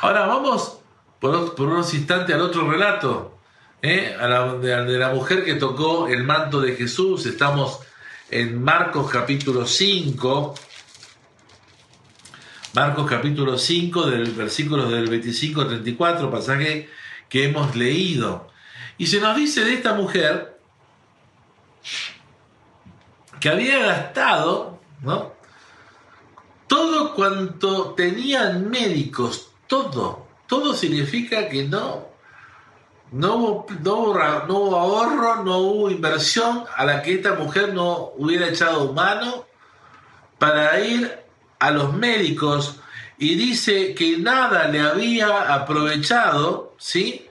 Ahora 0.00 0.26
vamos 0.26 0.78
por, 1.18 1.60
unos 1.60 1.92
instantes 1.92 2.34
al 2.34 2.42
otro 2.42 2.70
relato, 2.70 3.36
¿eh? 3.82 4.16
a 4.18 4.28
la, 4.28 4.54
de 4.54 4.98
la 4.98 5.10
mujer 5.10 5.44
que 5.44 5.54
tocó 5.54 6.06
el 6.06 6.22
manto 6.22 6.60
de 6.60 6.76
Jesús. 6.76 7.26
Estamos 7.26 7.80
en 8.30 8.62
Marcos 8.62 9.10
capítulo 9.10 9.66
5, 9.66 10.54
Marcos 12.74 13.10
capítulo 13.10 13.58
5, 13.58 14.06
del 14.10 14.30
versículo 14.32 14.88
del 14.88 15.08
25 15.08 15.62
al 15.62 15.68
34, 15.68 16.30
pasaje 16.30 16.88
que 17.28 17.46
hemos 17.46 17.74
leído. 17.74 18.48
Y 18.98 19.08
se 19.08 19.20
nos 19.20 19.36
dice 19.36 19.64
de 19.64 19.74
esta 19.74 19.94
mujer 19.94 20.57
que 23.40 23.48
había 23.48 23.78
gastado 23.78 24.78
¿no? 25.02 25.32
todo 26.68 27.14
cuanto 27.14 27.94
tenían 27.94 28.70
médicos, 28.70 29.50
todo, 29.66 30.26
todo 30.46 30.74
significa 30.74 31.48
que 31.48 31.64
no, 31.64 32.08
no 33.10 33.36
hubo, 33.36 33.66
no, 33.82 34.46
no 34.46 34.76
ahorro, 34.76 35.42
no 35.44 35.58
hubo 35.58 35.90
inversión 35.90 36.64
a 36.76 36.84
la 36.84 37.02
que 37.02 37.14
esta 37.14 37.34
mujer 37.34 37.72
no 37.72 38.12
hubiera 38.18 38.48
echado 38.48 38.92
mano 38.92 39.46
para 40.38 40.78
ir 40.80 41.18
a 41.58 41.70
los 41.70 41.94
médicos 41.94 42.80
y 43.18 43.34
dice 43.34 43.94
que 43.94 44.18
nada 44.18 44.68
le 44.68 44.80
había 44.80 45.54
aprovechado, 45.54 46.74
¿sí? 46.78 47.26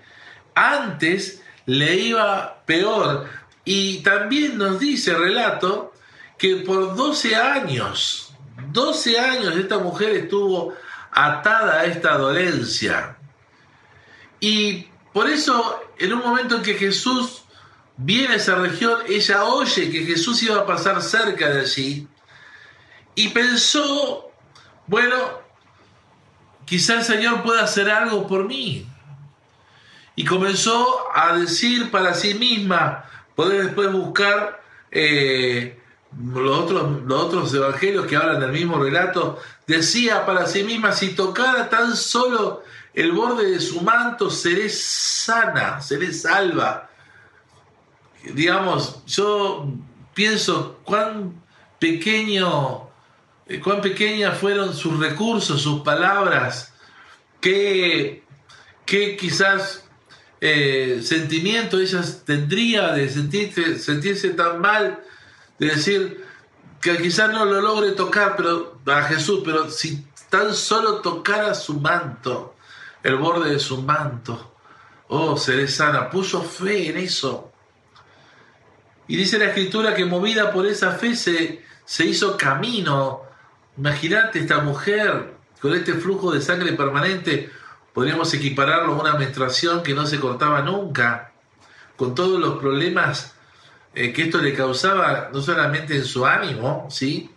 Antes 0.56 1.44
le 1.66 1.96
iba 1.96 2.64
peor. 2.66 3.26
Y 3.64 4.00
también 4.00 4.58
nos 4.58 4.80
dice 4.80 5.12
el 5.12 5.20
relato 5.20 5.94
que 6.38 6.58
por 6.58 6.96
12 6.96 7.36
años, 7.36 8.34
12 8.72 9.20
años 9.20 9.56
esta 9.56 9.80
mujer 9.80 10.12
estuvo 10.12 10.74
atada 11.12 11.82
a 11.82 11.86
esta 11.86 12.18
dolencia. 12.18 13.18
Y 14.40 14.88
por 15.14 15.30
eso, 15.30 15.82
en 15.98 16.14
un 16.14 16.20
momento 16.20 16.58
en 16.58 16.64
que 16.64 16.76
Jesús 16.76 17.44
viene 17.98 18.34
a 18.34 18.38
esa 18.38 18.56
región, 18.56 19.00
ella 19.08 19.44
oye 19.46 19.90
que 19.90 20.06
Jesús 20.06 20.44
iba 20.44 20.58
a 20.58 20.66
pasar 20.66 21.02
cerca 21.02 21.50
de 21.50 21.62
allí 21.62 22.08
y 23.16 23.30
pensó, 23.30 24.32
bueno, 24.86 25.16
quizá 26.66 26.96
el 26.96 27.04
Señor 27.04 27.42
pueda 27.42 27.64
hacer 27.64 27.90
algo 27.90 28.28
por 28.28 28.46
mí. 28.46 28.88
Y 30.16 30.26
comenzó 30.26 31.06
a 31.16 31.36
decir 31.38 31.90
para 31.90 32.14
sí 32.14 32.36
misma, 32.36 33.06
poder 33.36 33.66
después 33.66 33.92
buscar 33.92 34.62
eh, 34.92 35.77
los, 36.20 36.60
otros, 36.60 37.04
los 37.06 37.24
otros 37.24 37.54
evangelios 37.54 38.06
que 38.06 38.16
hablan 38.16 38.40
del 38.40 38.52
mismo 38.52 38.78
relato, 38.82 39.40
decía 39.66 40.26
para 40.26 40.46
sí 40.48 40.64
misma, 40.64 40.92
si 40.92 41.16
tocara 41.16 41.70
tan 41.70 41.96
solo 41.96 42.64
el 42.94 43.12
borde 43.12 43.52
de 43.52 43.60
su 43.60 43.82
manto, 43.82 44.30
seré 44.30 44.70
sana, 44.70 45.82
seré 45.82 46.14
salva. 46.14 46.90
Digamos, 48.34 49.04
yo 49.06 49.68
pienso 50.14 50.80
cuán 50.84 51.42
pequeño 51.80 52.88
eh, 53.50 53.62
cuán 53.62 53.82
pequeñas 53.82 54.38
fueron 54.38 54.74
sus 54.74 55.00
recursos, 55.00 55.62
sus 55.62 55.82
palabras, 55.82 56.74
qué, 57.40 58.24
quizás 58.86 59.86
eh, 60.42 61.00
sentimiento 61.02 61.80
ella 61.80 62.02
tendría 62.26 62.92
de 62.92 63.10
sentirse, 63.10 63.80
sentirse 63.80 64.32
tan 64.32 64.60
mal, 64.60 65.00
de 65.60 65.68
decir 65.68 66.26
que 66.82 66.98
quizás 66.98 67.32
no 67.32 67.46
lo 67.46 67.62
logre 67.62 67.92
tocar 67.92 68.36
pero, 68.36 68.80
a 68.86 69.04
Jesús, 69.04 69.42
pero 69.44 69.70
si 69.70 70.06
tan 70.30 70.54
solo 70.54 71.02
tocara 71.02 71.54
su 71.54 71.80
manto, 71.80 72.56
el 73.04 73.16
borde 73.16 73.52
de 73.52 73.60
su 73.60 73.82
manto, 73.82 74.56
oh, 75.08 75.38
seré 75.38 75.68
sana, 75.68 76.10
puso 76.10 76.42
fe 76.44 76.90
en 76.90 76.98
eso. 76.98 77.52
Y 79.08 79.16
dice 79.16 79.40
la 79.40 79.46
escritura 79.46 79.96
que 79.96 80.06
movida 80.06 80.52
por 80.52 80.66
esa 80.66 80.92
fe 80.92 81.16
se, 81.16 81.64
se 81.86 82.06
hizo 82.06 82.36
camino. 82.36 83.22
Imagínate 83.78 84.40
esta 84.40 84.60
mujer 84.60 85.38
con 85.62 85.74
este 85.74 85.94
flujo 85.94 86.32
de 86.32 86.42
sangre 86.42 86.74
permanente, 86.74 87.50
podríamos 87.94 88.34
equipararlo 88.34 88.94
a 88.94 89.02
una 89.02 89.14
menstruación 89.16 89.82
que 89.82 89.94
no 89.94 90.06
se 90.06 90.20
cortaba 90.20 90.62
nunca, 90.62 91.32
con 91.96 92.14
todos 92.14 92.40
los 92.40 92.60
problemas 92.60 93.37
eh, 94.00 94.14
que 94.14 94.24
esto 94.26 94.38
le 94.38 94.54
causaba, 94.54 95.32
no 95.34 95.42
solamente 95.42 95.96
en 95.96 96.06
su 96.06 96.24
ánimo, 96.24 96.88
¿sí? 96.92 97.32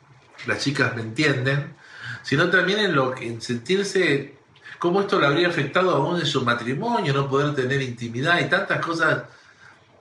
Las 0.46 0.62
chicas 0.62 0.94
me 0.94 1.00
entienden, 1.00 1.74
sino 2.22 2.50
también 2.50 2.80
en, 2.80 2.94
lo, 2.94 3.16
en 3.16 3.40
sentirse, 3.40 4.34
cómo 4.78 5.00
esto 5.00 5.18
le 5.18 5.26
habría 5.26 5.48
afectado 5.48 5.92
aún 5.96 6.20
en 6.20 6.26
su 6.26 6.44
matrimonio, 6.44 7.14
no 7.14 7.30
poder 7.30 7.54
tener 7.54 7.80
intimidad 7.80 8.40
y 8.40 8.50
tantas 8.50 8.84
cosas 8.84 9.22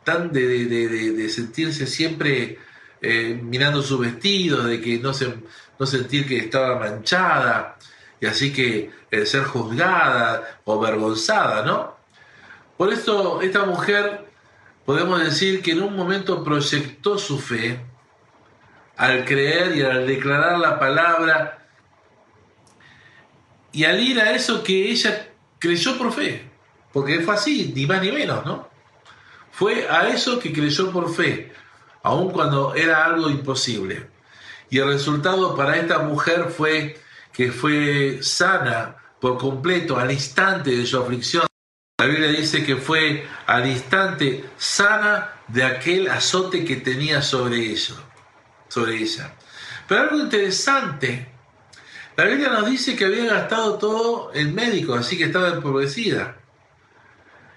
tan 0.03 0.33
de, 0.33 1.29
sentirse 1.29 1.87
siempre 1.87 2.59
eh, 3.01 3.39
mirando 3.41 3.81
su 3.81 3.97
vestido, 3.97 4.63
de 4.63 4.81
que 4.81 4.99
no, 4.99 5.13
se, 5.13 5.33
no 5.79 5.85
sentir 5.85 6.27
que 6.27 6.39
estaba 6.39 6.77
manchada. 6.77 7.77
y 8.19 8.25
así 8.25 8.51
que 8.51 8.91
el 9.11 9.25
ser 9.25 9.45
juzgada 9.45 10.59
o 10.65 10.73
avergonzada, 10.73 11.63
¿no? 11.63 11.95
Por 12.75 12.91
esto 12.91 13.41
esta 13.41 13.63
mujer 13.63 14.28
podemos 14.85 15.23
decir 15.23 15.61
que 15.61 15.71
en 15.71 15.83
un 15.83 15.95
momento 15.95 16.43
proyectó 16.43 17.17
su 17.17 17.39
fe 17.39 17.79
al 18.97 19.23
creer 19.25 19.75
y 19.77 19.81
al 19.81 20.05
declarar 20.05 20.59
la 20.59 20.77
palabra 20.77 21.67
y 23.71 23.85
al 23.85 23.99
ir 23.99 24.19
a 24.19 24.31
eso 24.31 24.63
que 24.63 24.89
ella 24.89 25.29
creyó 25.59 25.97
por 25.97 26.11
fe, 26.11 26.49
porque 26.91 27.19
fue 27.21 27.33
así, 27.33 27.71
ni 27.75 27.85
más 27.85 28.01
ni 28.01 28.11
menos, 28.11 28.45
¿no? 28.45 28.67
Fue 29.51 29.87
a 29.89 30.09
eso 30.09 30.39
que 30.39 30.51
creyó 30.51 30.91
por 30.91 31.13
fe, 31.13 31.51
aun 32.03 32.31
cuando 32.31 32.73
era 32.75 33.05
algo 33.05 33.29
imposible. 33.29 34.09
Y 34.69 34.79
el 34.79 34.87
resultado 34.87 35.55
para 35.55 35.77
esta 35.77 35.99
mujer 35.99 36.45
fue 36.49 36.99
que 37.33 37.51
fue 37.51 38.19
sana 38.21 38.95
por 39.19 39.37
completo 39.37 39.97
al 39.97 40.11
instante 40.11 40.71
de 40.71 40.85
su 40.85 40.97
aflicción. 40.97 41.48
La 41.99 42.05
Biblia 42.05 42.29
dice 42.29 42.63
que 42.63 42.77
fue 42.77 43.27
al 43.45 43.67
instante 43.67 44.49
sana 44.57 45.33
de 45.49 45.65
aquel 45.65 46.09
azote 46.09 46.63
que 46.63 46.77
tenía 46.77 47.21
sobre 47.21 47.57
ella, 47.57 47.95
sobre 48.69 48.95
ella. 48.95 49.33
Pero 49.85 50.03
algo 50.03 50.15
interesante, 50.15 51.29
la 52.15 52.23
Biblia 52.23 52.51
nos 52.51 52.69
dice 52.69 52.95
que 52.95 53.03
había 53.03 53.25
gastado 53.25 53.77
todo 53.77 54.31
en 54.33 54.55
médico, 54.55 54.95
así 54.95 55.17
que 55.17 55.25
estaba 55.25 55.49
empobrecida. 55.49 56.37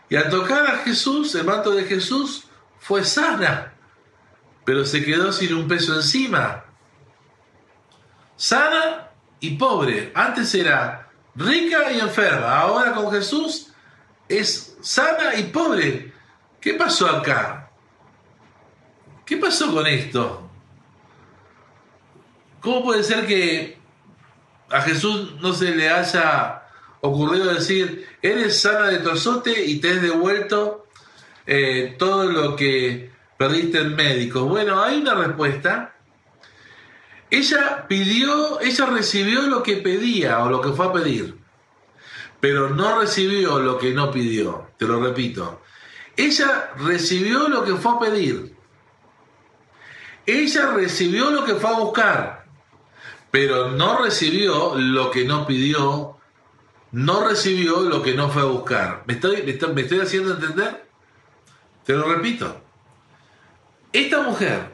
Y 0.08 0.16
al 0.16 0.28
tocar 0.28 0.66
a 0.66 0.78
Jesús, 0.78 1.32
el 1.36 1.44
manto 1.44 1.70
de 1.70 1.84
Jesús, 1.84 2.48
fue 2.80 3.04
sana, 3.04 3.74
pero 4.64 4.84
se 4.84 5.04
quedó 5.04 5.32
sin 5.32 5.54
un 5.54 5.68
peso 5.68 5.94
encima. 5.94 6.64
Sana 8.34 9.08
y 9.38 9.50
pobre. 9.50 10.10
Antes 10.16 10.52
era 10.56 11.10
rica 11.36 11.92
y 11.92 12.00
enferma. 12.00 12.58
Ahora 12.58 12.92
con 12.92 13.12
Jesús 13.12 13.71
es 14.28 14.76
sana 14.80 15.34
y 15.36 15.44
pobre. 15.44 16.12
¿Qué 16.60 16.74
pasó 16.74 17.08
acá? 17.08 17.70
¿Qué 19.24 19.36
pasó 19.36 19.72
con 19.72 19.86
esto? 19.86 20.48
¿Cómo 22.60 22.84
puede 22.84 23.02
ser 23.02 23.26
que 23.26 23.78
a 24.70 24.80
Jesús 24.82 25.34
no 25.40 25.52
se 25.52 25.74
le 25.74 25.90
haya 25.90 26.62
ocurrido 27.02 27.52
decir, 27.52 28.08
eres 28.22 28.60
sana 28.60 28.88
de 28.88 28.98
tu 28.98 29.10
azote 29.10 29.64
y 29.66 29.80
te 29.80 29.90
has 29.90 30.02
devuelto 30.02 30.86
eh, 31.46 31.96
todo 31.98 32.24
lo 32.24 32.56
que 32.56 33.10
perdiste 33.36 33.78
en 33.78 33.96
médico. 33.96 34.44
Bueno, 34.44 34.80
hay 34.80 34.98
una 34.98 35.14
respuesta. 35.14 35.96
Ella 37.28 37.86
pidió, 37.88 38.60
ella 38.60 38.86
recibió 38.86 39.42
lo 39.42 39.62
que 39.62 39.76
pedía 39.76 40.38
o 40.44 40.50
lo 40.50 40.60
que 40.60 40.70
fue 40.70 40.86
a 40.86 40.92
pedir, 40.92 41.36
pero 42.42 42.70
no 42.70 42.98
recibió 42.98 43.60
lo 43.60 43.78
que 43.78 43.92
no 43.92 44.10
pidió. 44.10 44.72
Te 44.76 44.84
lo 44.84 45.00
repito. 45.00 45.62
Ella 46.16 46.72
recibió 46.76 47.46
lo 47.48 47.62
que 47.62 47.76
fue 47.76 47.92
a 47.92 47.98
pedir. 48.00 48.56
Ella 50.26 50.72
recibió 50.72 51.30
lo 51.30 51.44
que 51.44 51.54
fue 51.54 51.70
a 51.70 51.78
buscar, 51.78 52.46
pero 53.30 53.70
no 53.70 54.02
recibió 54.02 54.74
lo 54.74 55.12
que 55.12 55.24
no 55.24 55.46
pidió 55.46 56.18
no 56.90 57.26
recibió 57.26 57.80
lo 57.80 58.02
que 58.02 58.14
no 58.14 58.28
fue 58.28 58.42
a 58.42 58.46
buscar. 58.46 59.04
¿Me 59.06 59.14
estoy, 59.14 59.42
me 59.74 60.02
haciendo 60.02 60.34
entender? 60.34 60.84
Te 61.84 61.94
lo 61.94 62.12
repito. 62.12 62.60
Esta 63.92 64.20
mujer 64.20 64.72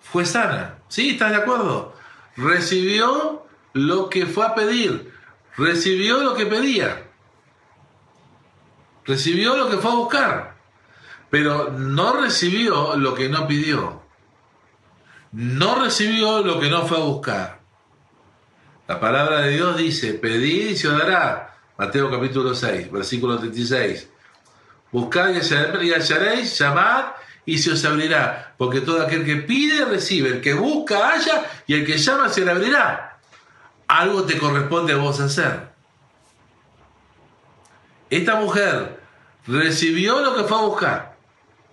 fue 0.00 0.26
sana. 0.26 0.78
¿Sí? 0.88 1.10
¿Estás 1.10 1.30
de 1.30 1.38
acuerdo? 1.38 1.96
Recibió 2.36 3.46
lo 3.72 4.10
que 4.10 4.26
fue 4.26 4.46
a 4.46 4.54
pedir. 4.54 5.09
Recibió 5.56 6.22
lo 6.22 6.34
que 6.34 6.46
pedía. 6.46 7.06
Recibió 9.04 9.56
lo 9.56 9.68
que 9.68 9.76
fue 9.76 9.90
a 9.90 9.94
buscar. 9.94 10.54
Pero 11.30 11.70
no 11.70 12.20
recibió 12.20 12.96
lo 12.96 13.14
que 13.14 13.28
no 13.28 13.46
pidió. 13.46 14.02
No 15.32 15.82
recibió 15.82 16.42
lo 16.42 16.58
que 16.58 16.68
no 16.68 16.86
fue 16.86 16.98
a 16.98 17.00
buscar. 17.00 17.60
La 18.88 18.98
palabra 18.98 19.42
de 19.42 19.52
Dios 19.52 19.76
dice, 19.76 20.14
pedid 20.14 20.70
y 20.70 20.76
se 20.76 20.88
os 20.88 20.98
dará. 20.98 21.56
Mateo 21.78 22.10
capítulo 22.10 22.54
6, 22.54 22.90
versículo 22.90 23.38
36. 23.38 24.08
Buscad 24.90 25.30
y 25.30 25.92
hallaréis, 25.92 26.58
llamad 26.58 27.04
y 27.46 27.58
se 27.58 27.72
os 27.72 27.84
abrirá. 27.84 28.54
Porque 28.58 28.80
todo 28.80 29.00
aquel 29.00 29.24
que 29.24 29.36
pide, 29.36 29.84
recibe. 29.84 30.30
El 30.30 30.40
que 30.40 30.54
busca, 30.54 31.08
halla 31.08 31.48
y 31.66 31.74
el 31.74 31.86
que 31.86 31.96
llama, 31.96 32.28
se 32.28 32.44
le 32.44 32.50
abrirá. 32.50 33.09
Algo 33.90 34.22
te 34.22 34.38
corresponde 34.38 34.92
a 34.92 34.98
vos 34.98 35.18
hacer. 35.18 35.68
Esta 38.08 38.36
mujer 38.36 39.02
recibió 39.48 40.20
lo 40.20 40.36
que 40.36 40.44
fue 40.44 40.58
a 40.58 40.62
buscar. 40.62 41.16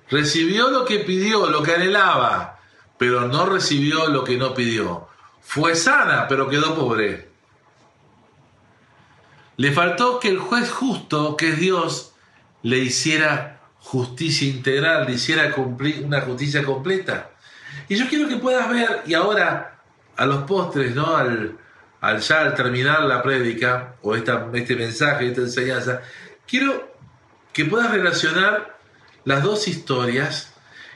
Recibió 0.09 0.71
lo 0.71 0.83
que 0.83 0.97
pidió, 0.97 1.47
lo 1.47 1.61
que 1.61 1.75
anhelaba, 1.75 2.57
pero 2.97 3.27
no 3.27 3.45
recibió 3.45 4.07
lo 4.07 4.23
que 4.23 4.35
no 4.35 4.55
pidió. 4.55 5.07
Fue 5.41 5.75
sana, 5.75 6.27
pero 6.27 6.49
quedó 6.49 6.73
pobre. 6.73 7.29
Le 9.57 9.71
faltó 9.71 10.19
que 10.19 10.29
el 10.29 10.39
juez 10.39 10.71
justo, 10.71 11.37
que 11.37 11.49
es 11.49 11.59
Dios, 11.59 12.15
le 12.63 12.79
hiciera 12.79 13.61
justicia 13.77 14.47
integral, 14.47 15.05
le 15.05 15.13
hiciera 15.13 15.51
cumplir 15.51 16.03
una 16.03 16.21
justicia 16.21 16.65
completa. 16.65 17.29
Y 17.87 17.95
yo 17.95 18.09
quiero 18.09 18.27
que 18.27 18.37
puedas 18.37 18.67
ver, 18.71 19.03
y 19.05 19.13
ahora 19.13 19.81
a 20.15 20.25
los 20.25 20.45
postres, 20.45 20.95
¿no? 20.95 21.15
Al, 21.15 21.59
al 22.07 22.21
ya 22.21 22.39
al 22.39 22.55
terminar 22.55 23.03
la 23.03 23.21
prédica, 23.21 23.95
o 24.01 24.15
esta, 24.15 24.49
este 24.53 24.77
mensaje, 24.77 25.27
esta 25.27 25.41
enseñanza, 25.41 26.01
quiero 26.47 26.95
que 27.51 27.65
puedas 27.65 27.91
relacionar 27.91 28.77
las 29.25 29.43
dos 29.43 29.67
historias 29.67 30.53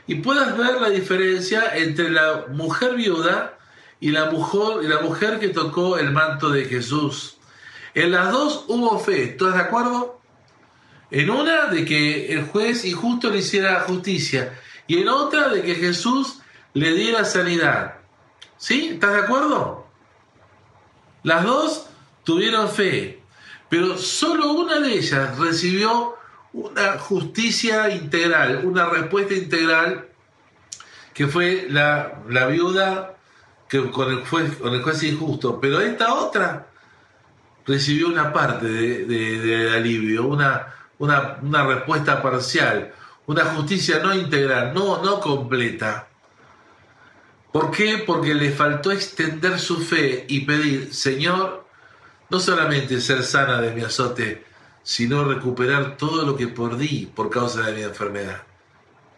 y 0.08 0.16
puedas 0.16 0.58
ver 0.58 0.80
la 0.80 0.90
diferencia 0.90 1.76
entre 1.76 2.10
la 2.10 2.46
mujer 2.48 2.96
viuda 2.96 3.58
y 4.00 4.12
la 4.12 4.32
mujer, 4.32 4.86
la 4.90 5.02
mujer 5.02 5.38
que 5.40 5.50
tocó 5.50 5.98
el 5.98 6.12
manto 6.12 6.50
de 6.50 6.64
Jesús. 6.64 7.36
En 7.94 8.12
las 8.12 8.32
dos 8.32 8.64
hubo 8.70 8.98
fe, 8.98 9.24
¿estás 9.32 9.56
de 9.56 9.60
acuerdo? 9.60 10.22
En 11.10 11.30
una 11.30 11.66
de 11.66 11.84
que 11.84 12.32
el 12.32 12.44
juez 12.44 12.86
injusto 12.86 13.30
le 13.30 13.40
hiciera 13.40 13.82
justicia 13.82 14.58
y 14.88 15.00
en 15.00 15.10
otra 15.10 15.50
de 15.50 15.62
que 15.62 15.76
Jesús 15.76 16.40
le 16.74 16.94
diera 16.94 17.26
sanidad. 17.26 17.96
¿Sí? 18.58 18.92
¿Estás 18.94 19.12
de 19.12 19.20
acuerdo? 19.20 19.81
Las 21.24 21.44
dos 21.44 21.88
tuvieron 22.24 22.70
fe, 22.70 23.22
pero 23.70 23.98
solo 23.98 24.54
una 24.54 24.80
de 24.80 24.94
ellas 24.94 25.38
recibió 25.38 26.16
una 26.54 26.98
justicia 26.98 27.90
integral, 27.90 28.62
una 28.66 28.90
respuesta 28.90 29.34
integral, 29.34 30.08
que 31.14 31.28
fue 31.28 31.68
la, 31.70 32.22
la 32.30 32.48
viuda 32.48 33.16
que 33.68 33.90
con 33.90 34.12
el 34.12 34.26
juez, 34.26 34.58
con 34.58 34.74
el 34.74 34.82
injusto, 34.82 35.60
pero 35.62 35.80
esta 35.80 36.14
otra 36.14 36.68
recibió 37.66 38.08
una 38.08 38.34
parte 38.34 38.68
de, 38.68 39.72
alivio, 39.74 40.28
una, 40.28 40.74
una, 41.00 41.38
una, 41.42 41.66
respuesta 41.66 42.22
parcial, 42.22 42.94
una 43.28 43.46
justicia 43.46 44.00
no 44.00 44.14
integral, 44.14 44.74
no, 44.74 45.02
no 45.02 45.22
completa. 45.22 46.10
¿Por 47.52 47.72
qué? 47.72 48.04
Porque 48.06 48.34
le 48.34 48.52
faltó 48.52 48.92
extender 48.92 49.60
su 49.60 49.82
fe 49.84 50.26
y 50.28 50.46
pedir, 50.46 50.94
Señor, 50.94 51.66
no 52.30 52.40
solamente 52.40 53.02
ser 53.02 53.24
sana 53.24 53.60
de 53.62 53.72
mi 53.72 53.82
azote, 53.82 54.46
sino 54.84 55.26
recuperar 55.26 55.98
todo 55.98 56.26
lo 56.26 56.38
que 56.38 56.48
perdí 56.48 57.08
por 57.14 57.30
causa 57.30 57.64
de 57.64 57.74
mi 57.74 57.82
enfermedad. 57.84 58.44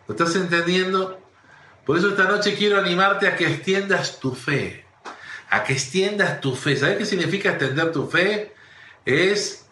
¿Lo 0.07 0.15
estás 0.15 0.35
entendiendo? 0.35 1.21
Por 1.85 1.97
eso 1.97 2.09
esta 2.09 2.23
noche 2.23 2.55
quiero 2.55 2.79
animarte 2.79 3.27
a 3.27 3.35
que 3.35 3.45
extiendas 3.45 4.19
tu 4.19 4.33
fe, 4.33 4.85
a 5.49 5.63
que 5.63 5.73
extiendas 5.73 6.41
tu 6.41 6.55
fe. 6.55 6.75
¿Sabes 6.75 6.97
qué 6.97 7.05
significa 7.05 7.51
extender 7.51 7.91
tu 7.91 8.07
fe? 8.07 8.53
Es 9.05 9.63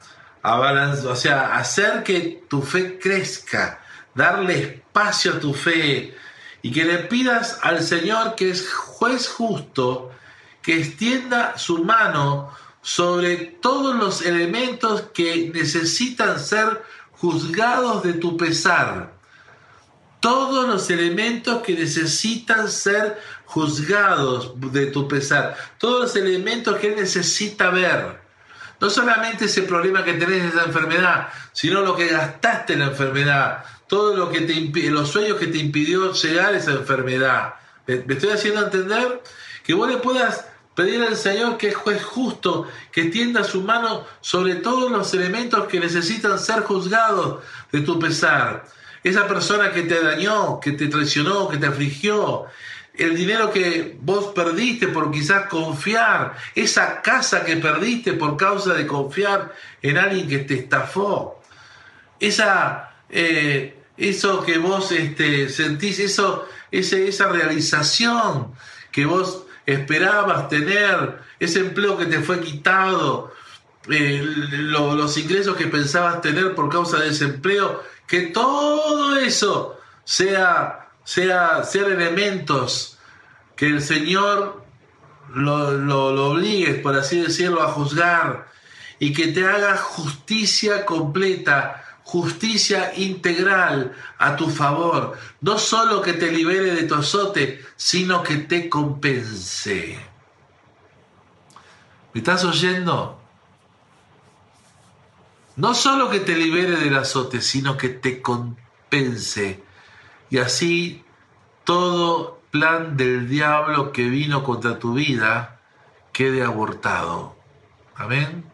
o 0.44 1.16
sea, 1.16 1.56
hacer 1.56 2.04
que 2.04 2.44
tu 2.50 2.62
fe 2.62 2.98
crezca, 2.98 3.80
darle 4.16 4.60
espacio 4.60 5.34
a 5.34 5.40
tu 5.40 5.54
fe 5.54 6.16
y 6.62 6.72
que 6.72 6.86
le 6.86 7.00
pidas 7.00 7.60
al 7.62 7.84
Señor 7.84 8.36
que 8.36 8.52
es 8.52 8.72
juez 8.72 9.28
justo, 9.28 10.12
que 10.62 10.80
extienda 10.80 11.58
su 11.58 11.84
mano 11.84 12.52
sobre 12.82 13.38
todos 13.38 13.96
los 13.96 14.22
elementos 14.22 15.04
que 15.14 15.52
necesitan 15.54 16.40
ser 16.40 16.84
juzgados 17.14 18.04
de 18.04 18.14
tu 18.14 18.38
pesar. 18.38 19.14
Todos 20.20 20.68
los 20.68 20.90
elementos 20.92 21.64
que 21.64 21.74
necesitan 21.74 22.70
ser 22.70 23.20
juzgados 23.46 24.54
de 24.72 24.88
tu 24.88 25.08
pesar, 25.08 25.58
todos 25.80 26.02
los 26.02 26.16
elementos 26.16 26.78
que 26.78 26.96
necesita 26.96 27.72
ver. 27.72 28.22
No 28.80 28.90
solamente 28.90 29.46
ese 29.46 29.64
problema 29.64 30.04
que 30.04 30.14
tenés 30.14 30.44
de 30.44 30.50
esa 30.50 30.66
enfermedad, 30.66 31.30
sino 31.54 31.82
lo 31.82 31.96
que 31.96 32.08
gastaste 32.08 32.74
en 32.74 32.80
la 32.80 32.86
enfermedad, 32.86 33.64
todo 33.92 34.16
lo 34.16 34.32
que 34.32 34.40
te 34.40 34.90
los 34.90 35.10
sueños 35.10 35.38
que 35.38 35.48
te 35.48 35.58
impidió 35.58 36.14
llegar 36.14 36.54
a 36.54 36.58
esa 36.58 36.72
enfermedad. 36.72 37.56
¿Me, 37.86 37.96
estoy 38.14 38.30
haciendo 38.30 38.64
entender? 38.64 39.22
Que 39.66 39.74
vos 39.74 39.90
le 39.90 39.98
puedas 39.98 40.46
Pedir 40.74 41.02
al 41.04 41.18
Señor 41.18 41.58
que 41.58 41.68
es 41.68 42.04
justo, 42.06 42.66
que 42.94 43.04
tienda 43.06 43.44
su 43.44 43.62
mano 43.62 44.06
sobre 44.22 44.56
todos 44.56 44.90
los 44.90 45.14
elementos 45.14 45.68
que 45.68 45.82
necesitan 45.82 46.40
ser 46.40 46.62
juzgados 46.62 47.44
de 47.74 47.82
tu 47.82 48.00
pesar. 48.00 48.64
Esa 49.04 49.28
persona 49.28 49.74
que 49.74 49.82
te 49.82 50.02
dañó, 50.02 50.62
que 50.62 50.72
te 50.72 50.88
traicionó, 50.88 51.50
que 51.50 51.58
te 51.58 51.68
afligió, 51.68 52.46
el 52.94 53.18
dinero 53.18 53.52
que 53.52 53.98
vos 54.00 54.28
perdiste 54.28 54.88
por 54.88 55.12
quizás 55.12 55.50
confiar, 55.50 56.38
esa 56.56 57.02
casa 57.02 57.44
que 57.44 57.58
perdiste 57.58 58.14
por 58.14 58.38
causa 58.38 58.74
de 58.74 58.88
confiar 58.88 59.54
en 59.82 59.98
alguien 59.98 60.30
que 60.30 60.40
te 60.40 60.54
estafó, 60.54 61.42
esa, 62.22 62.94
eh, 63.10 63.81
eso 63.98 64.44
que 64.44 64.58
vos 64.58 64.92
este, 64.92 65.50
sentís, 65.50 66.00
eso, 66.00 66.48
ese, 66.72 67.08
esa 67.08 67.28
realización 67.28 68.54
que 68.92 69.06
vos 69.06 69.44
esperabas 69.66 70.50
tener, 70.50 71.20
ese 71.40 71.60
empleo 71.60 71.98
que 71.98 72.06
te 72.06 72.20
fue 72.22 72.42
quitado, 72.42 73.34
eh, 73.90 74.22
los 74.24 75.18
ingresos 75.18 75.56
que 75.56 75.68
pensabas 75.68 76.22
tener 76.22 76.54
por 76.56 76.70
causa 76.70 77.00
de 77.00 77.10
ese 77.10 77.26
empleo, 77.26 77.84
que 78.08 78.22
todo 78.28 79.18
eso 79.18 79.80
sea, 80.04 80.90
sea, 81.04 81.64
sean 81.64 81.92
elementos 81.92 82.98
que 83.56 83.68
el 83.68 83.82
Señor 83.82 84.64
lo, 85.34 85.72
lo, 85.72 86.12
lo 86.12 86.82
por 86.82 86.96
así 86.96 87.22
decirlo, 87.22 87.62
a 87.62 87.72
juzgar 87.72 88.48
y 89.00 89.14
que 89.14 89.28
te 89.30 89.48
haga 89.48 89.78
justicia 89.78 90.86
completa, 90.86 91.84
justicia 92.04 92.94
integral 92.98 93.94
a 94.18 94.36
tu 94.36 94.50
favor. 94.50 95.18
No 95.42 95.58
solo 95.58 96.02
que 96.02 96.14
te 96.14 96.32
libere 96.32 96.76
de 96.76 96.84
tu 96.84 96.96
azote, 96.96 97.64
sino 97.76 98.24
que 98.24 98.38
te 98.38 98.70
compense. 98.70 100.00
¿Me 102.14 102.20
estás 102.20 102.44
oyendo? 102.44 103.22
No 105.56 105.74
solo 105.74 106.10
que 106.10 106.20
te 106.20 106.36
libere 106.36 106.78
del 106.78 106.96
azote, 106.98 107.42
sino 107.42 107.78
que 107.78 107.90
te 107.90 108.22
compense. 108.22 109.64
Y 110.30 110.38
así 110.38 111.04
todo 111.64 112.42
plan 112.52 112.98
del 112.98 113.30
diablo 113.30 113.92
que 113.92 114.10
vino 114.10 114.44
contra 114.44 114.80
tu 114.80 114.94
vida 114.94 115.60
quede 116.12 116.44
abortado. 116.44 117.36
Amén. 117.96 118.51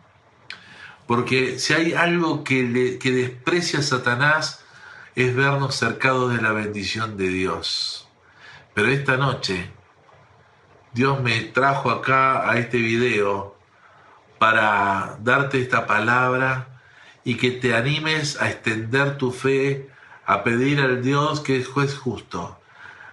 Porque 1.08 1.58
si 1.58 1.74
hay 1.74 1.94
algo 1.94 2.44
que, 2.44 2.64
desprecia 3.02 3.80
a 3.80 3.84
Satanás 3.84 4.64
es 5.16 5.34
vernos 5.34 5.76
cercados 5.76 6.36
de 6.36 6.42
la 6.42 6.52
bendición 6.52 7.18
de 7.18 7.30
Dios. 7.30 8.08
Pero 8.74 8.90
esta 8.90 9.18
noche 9.18 9.72
Dios 10.94 11.22
me 11.22 11.40
trajo 11.42 11.90
acá 11.90 12.50
a 12.50 12.60
este 12.60 12.78
video 12.78 13.56
para 14.38 15.18
darte 15.22 15.62
esta 15.62 15.88
palabra 15.88 16.82
y 17.24 17.36
que 17.36 17.52
te 17.52 17.76
animes 17.76 18.40
a 18.40 18.50
extender 18.50 19.18
tu 19.18 19.32
fe, 19.32 19.90
a 20.26 20.44
pedir 20.44 20.80
al 20.82 21.02
Dios 21.02 21.40
que 21.40 21.58
es 21.58 21.68
juez 21.68 21.98
justo, 21.98 22.60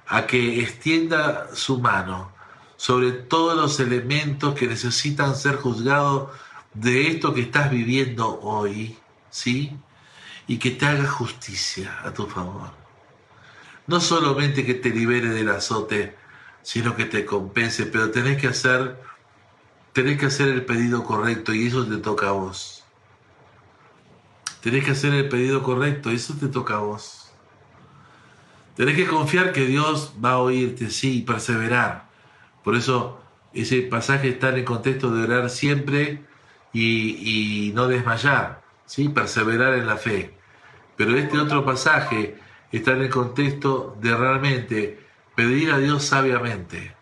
a 0.07 0.26
que 0.26 0.61
extienda 0.61 1.48
su 1.54 1.78
mano 1.78 2.33
sobre 2.76 3.12
todos 3.12 3.57
los 3.57 3.80
elementos 3.80 4.54
que 4.54 4.66
necesitan 4.66 5.37
ser 5.37 5.57
juzgados 5.57 6.30
de 6.74 7.08
esto 7.08 7.32
que 7.32 7.42
estás 7.42 7.70
viviendo 7.70 8.40
hoy, 8.40 8.96
¿sí? 9.30 9.76
Y 10.46 10.58
que 10.58 10.72
te 10.72 10.87
haga 10.87 11.08
justicia 11.08 12.00
a 12.02 12.12
tu 12.12 12.26
favor. 12.26 12.70
No 13.87 14.00
solamente 14.00 14.66
que 14.66 14.74
te 14.74 14.90
libere 14.90 15.28
del 15.28 15.48
azote, 15.50 16.16
sino 16.62 16.96
que 16.96 17.04
te 17.04 17.24
compense, 17.24 17.87
pero 17.87 18.10
tenés 18.10 18.40
que 18.40 18.48
hacer, 18.48 19.00
tenés 19.92 20.18
que 20.18 20.26
hacer 20.26 20.48
el 20.48 20.64
pedido 20.64 21.04
correcto 21.04 21.54
y 21.54 21.66
eso 21.66 21.87
te 21.87 21.98
toca 21.98 22.28
a 22.28 22.32
vos. 22.32 22.84
Tenés 24.60 24.84
que 24.84 24.92
hacer 24.92 25.12
el 25.14 25.28
pedido 25.28 25.62
correcto 25.62 26.10
y 26.10 26.16
eso 26.16 26.34
te 26.34 26.48
toca 26.48 26.74
a 26.74 26.78
vos. 26.78 27.30
Tenés 28.76 28.96
que 28.96 29.06
confiar 29.06 29.52
que 29.52 29.66
Dios 29.66 30.14
va 30.22 30.32
a 30.32 30.38
oírte, 30.38 30.90
sí, 30.90 31.18
y 31.18 31.22
perseverar. 31.22 32.08
Por 32.64 32.74
eso 32.74 33.20
ese 33.52 33.82
pasaje 33.82 34.30
está 34.30 34.48
en 34.48 34.56
el 34.56 34.64
contexto 34.64 35.14
de 35.14 35.22
orar 35.22 35.50
siempre 35.50 36.24
y, 36.74 37.72
no 37.74 37.87
desmayar, 37.87 38.62
¿sí? 38.84 39.08
perseverar 39.08 39.74
en 39.74 39.87
la 39.87 39.96
fe. 39.96 40.34
Pero 40.96 41.16
este 41.16 41.38
otro 41.38 41.64
pasaje 41.64 42.38
está 42.72 42.92
en 42.92 43.02
el 43.02 43.10
contexto 43.10 43.96
de 44.00 44.16
realmente 44.16 45.00
pedir 45.34 45.70
a 45.70 45.78
Dios 45.78 46.04
sabiamente 46.04 46.94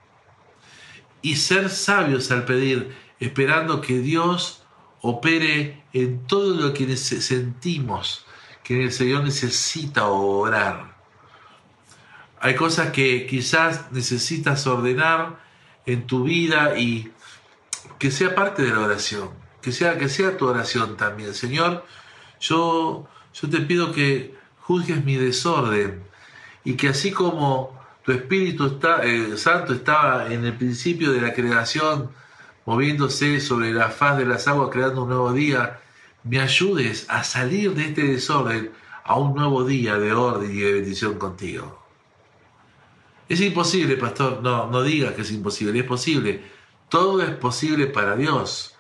y 1.22 1.36
ser 1.36 1.70
sabios 1.70 2.30
al 2.30 2.44
pedir, 2.44 2.94
esperando 3.20 3.80
que 3.80 3.98
Dios 3.98 4.64
opere 5.00 5.82
en 5.92 6.26
todo 6.26 6.54
lo 6.60 6.74
que 6.74 6.96
sentimos 6.96 8.26
que 8.62 8.84
el 8.84 8.92
Señor 8.92 9.24
necesita 9.24 10.06
orar. 10.06 10.96
Hay 12.40 12.54
cosas 12.54 12.90
que 12.90 13.26
quizás 13.26 13.90
necesitas 13.92 14.66
ordenar 14.66 15.40
en 15.86 16.06
tu 16.06 16.24
vida 16.24 16.78
y 16.78 17.12
que 17.98 18.10
sea 18.10 18.34
parte 18.34 18.62
de 18.62 18.70
la 18.70 18.80
oración 18.80 19.41
que 19.62 19.72
sea, 19.72 19.96
que 19.96 20.08
sea 20.08 20.36
tu 20.36 20.46
oración 20.46 20.96
también. 20.96 21.32
Señor, 21.34 21.84
yo, 22.40 23.08
yo 23.32 23.48
te 23.48 23.60
pido 23.60 23.92
que 23.92 24.34
juzgues 24.60 25.04
mi 25.04 25.16
desorden 25.16 26.02
y 26.64 26.74
que 26.74 26.88
así 26.88 27.12
como 27.12 27.80
tu 28.04 28.12
Espíritu 28.12 28.66
está, 28.66 29.04
eh, 29.04 29.36
Santo 29.36 29.72
estaba 29.72 30.32
en 30.32 30.44
el 30.44 30.54
principio 30.54 31.12
de 31.12 31.20
la 31.20 31.32
creación, 31.32 32.10
moviéndose 32.66 33.40
sobre 33.40 33.72
la 33.72 33.88
faz 33.88 34.18
de 34.18 34.26
las 34.26 34.48
aguas, 34.48 34.70
creando 34.70 35.04
un 35.04 35.08
nuevo 35.08 35.32
día, 35.32 35.80
me 36.24 36.40
ayudes 36.40 37.06
a 37.08 37.24
salir 37.24 37.74
de 37.74 37.86
este 37.86 38.02
desorden 38.02 38.72
a 39.04 39.16
un 39.16 39.34
nuevo 39.34 39.64
día 39.64 39.98
de 39.98 40.12
orden 40.12 40.50
y 40.50 40.60
de 40.60 40.72
bendición 40.74 41.18
contigo. 41.18 41.80
Es 43.28 43.40
imposible, 43.40 43.96
pastor, 43.96 44.40
no, 44.42 44.68
no 44.68 44.82
digas 44.82 45.14
que 45.14 45.22
es 45.22 45.30
imposible, 45.30 45.78
es 45.78 45.86
posible. 45.86 46.42
Todo 46.88 47.22
es 47.22 47.30
posible 47.30 47.86
para 47.86 48.14
Dios 48.16 48.71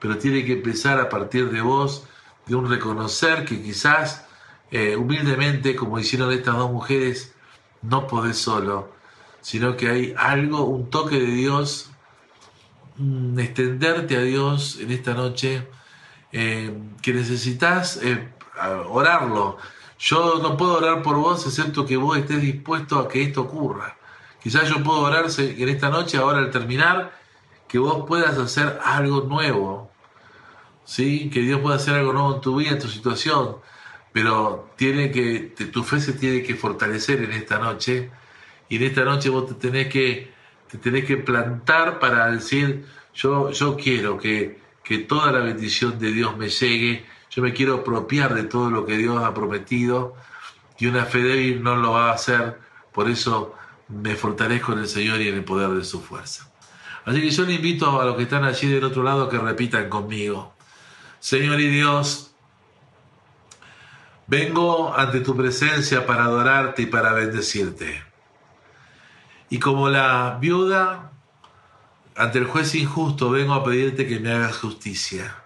pero 0.00 0.18
tiene 0.18 0.44
que 0.44 0.54
empezar 0.54 0.98
a 0.98 1.08
partir 1.08 1.50
de 1.50 1.60
vos, 1.60 2.06
de 2.46 2.54
un 2.54 2.68
reconocer 2.68 3.44
que 3.44 3.62
quizás 3.62 4.26
eh, 4.70 4.96
humildemente, 4.96 5.76
como 5.76 5.98
hicieron 5.98 6.32
estas 6.32 6.56
dos 6.56 6.70
mujeres, 6.70 7.34
no 7.82 8.06
podés 8.06 8.38
solo, 8.38 8.92
sino 9.40 9.76
que 9.76 9.88
hay 9.88 10.14
algo, 10.16 10.64
un 10.64 10.90
toque 10.90 11.18
de 11.18 11.26
Dios, 11.26 11.90
extenderte 13.38 14.16
a 14.16 14.20
Dios 14.20 14.78
en 14.80 14.90
esta 14.90 15.14
noche, 15.14 15.66
eh, 16.32 16.76
que 17.02 17.12
necesitas 17.12 17.98
eh, 18.02 18.32
orarlo. 18.88 19.58
Yo 19.98 20.38
no 20.42 20.56
puedo 20.56 20.78
orar 20.78 21.02
por 21.02 21.16
vos 21.16 21.46
excepto 21.46 21.84
que 21.84 21.96
vos 21.96 22.16
estés 22.16 22.40
dispuesto 22.40 22.98
a 22.98 23.08
que 23.08 23.22
esto 23.22 23.42
ocurra. 23.42 23.96
Quizás 24.42 24.68
yo 24.68 24.82
puedo 24.82 25.00
orar 25.00 25.26
en 25.36 25.68
esta 25.68 25.90
noche, 25.90 26.16
ahora 26.16 26.38
al 26.38 26.50
terminar, 26.50 27.12
que 27.68 27.78
vos 27.78 28.04
puedas 28.06 28.38
hacer 28.38 28.80
algo 28.84 29.22
nuevo, 29.22 29.89
¿sí? 30.84 31.30
que 31.30 31.40
Dios 31.40 31.60
pueda 31.60 31.76
hacer 31.76 31.94
algo 31.94 32.12
nuevo 32.12 32.34
en 32.36 32.40
tu 32.40 32.56
vida, 32.56 32.70
en 32.70 32.78
tu 32.78 32.88
situación, 32.88 33.56
pero 34.12 34.70
tiene 34.76 35.10
que, 35.10 35.52
tu 35.72 35.84
fe 35.84 36.00
se 36.00 36.12
tiene 36.12 36.42
que 36.42 36.54
fortalecer 36.54 37.22
en 37.22 37.32
esta 37.32 37.58
noche 37.58 38.10
y 38.68 38.76
en 38.76 38.82
esta 38.82 39.04
noche 39.04 39.28
vos 39.28 39.46
te 39.46 39.54
tenés 39.54 39.88
que, 39.88 40.32
te 40.70 40.78
tenés 40.78 41.04
que 41.04 41.16
plantar 41.16 41.98
para 41.98 42.30
decir, 42.30 42.86
yo, 43.14 43.50
yo 43.50 43.76
quiero 43.76 44.18
que, 44.18 44.58
que 44.82 44.98
toda 44.98 45.32
la 45.32 45.40
bendición 45.40 45.98
de 45.98 46.12
Dios 46.12 46.36
me 46.36 46.48
llegue, 46.48 47.04
yo 47.30 47.42
me 47.42 47.52
quiero 47.52 47.76
apropiar 47.76 48.34
de 48.34 48.44
todo 48.44 48.70
lo 48.70 48.84
que 48.84 48.96
Dios 48.96 49.22
ha 49.22 49.32
prometido 49.32 50.16
y 50.78 50.86
una 50.86 51.04
fe 51.04 51.22
débil 51.22 51.62
no 51.62 51.76
lo 51.76 51.92
va 51.92 52.10
a 52.10 52.14
hacer, 52.14 52.58
por 52.92 53.08
eso 53.08 53.54
me 53.88 54.14
fortalezco 54.16 54.72
en 54.72 54.80
el 54.80 54.88
Señor 54.88 55.20
y 55.20 55.28
en 55.28 55.34
el 55.34 55.44
poder 55.44 55.70
de 55.70 55.84
su 55.84 56.00
fuerza. 56.00 56.50
Así 57.04 57.20
que 57.20 57.30
yo 57.30 57.44
le 57.44 57.54
invito 57.54 58.00
a 58.00 58.04
los 58.04 58.16
que 58.16 58.24
están 58.24 58.44
allí 58.44 58.68
del 58.68 58.84
otro 58.84 59.02
lado 59.02 59.28
que 59.28 59.38
repitan 59.38 59.88
conmigo. 59.88 60.54
Señor 61.20 61.60
y 61.60 61.68
Dios, 61.68 62.30
vengo 64.26 64.94
ante 64.96 65.20
tu 65.20 65.36
presencia 65.36 66.06
para 66.06 66.24
adorarte 66.24 66.82
y 66.82 66.86
para 66.86 67.12
bendecirte. 67.12 68.02
Y 69.50 69.58
como 69.58 69.90
la 69.90 70.38
viuda 70.40 71.12
ante 72.16 72.38
el 72.38 72.46
juez 72.46 72.74
injusto, 72.74 73.30
vengo 73.30 73.52
a 73.52 73.62
pedirte 73.62 74.06
que 74.06 74.18
me 74.18 74.32
hagas 74.32 74.56
justicia. 74.56 75.36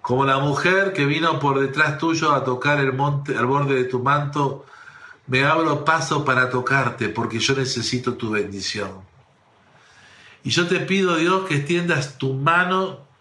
Como 0.00 0.24
la 0.24 0.38
mujer 0.38 0.92
que 0.92 1.06
vino 1.06 1.38
por 1.38 1.60
detrás 1.60 1.98
tuyo 1.98 2.32
a 2.32 2.42
tocar 2.42 2.80
el, 2.80 2.92
monte, 2.92 3.34
el 3.34 3.46
borde 3.46 3.76
de 3.76 3.84
tu 3.84 4.00
manto, 4.00 4.66
me 5.28 5.44
abro 5.44 5.84
paso 5.84 6.24
para 6.24 6.50
tocarte 6.50 7.08
porque 7.10 7.38
yo 7.38 7.54
necesito 7.54 8.14
tu 8.14 8.30
bendición. 8.30 8.90
Y 10.42 10.50
yo 10.50 10.66
te 10.66 10.80
pido, 10.80 11.14
Dios, 11.14 11.46
que 11.46 11.58
extiendas 11.58 12.18
tu 12.18 12.34
mano 12.34 13.11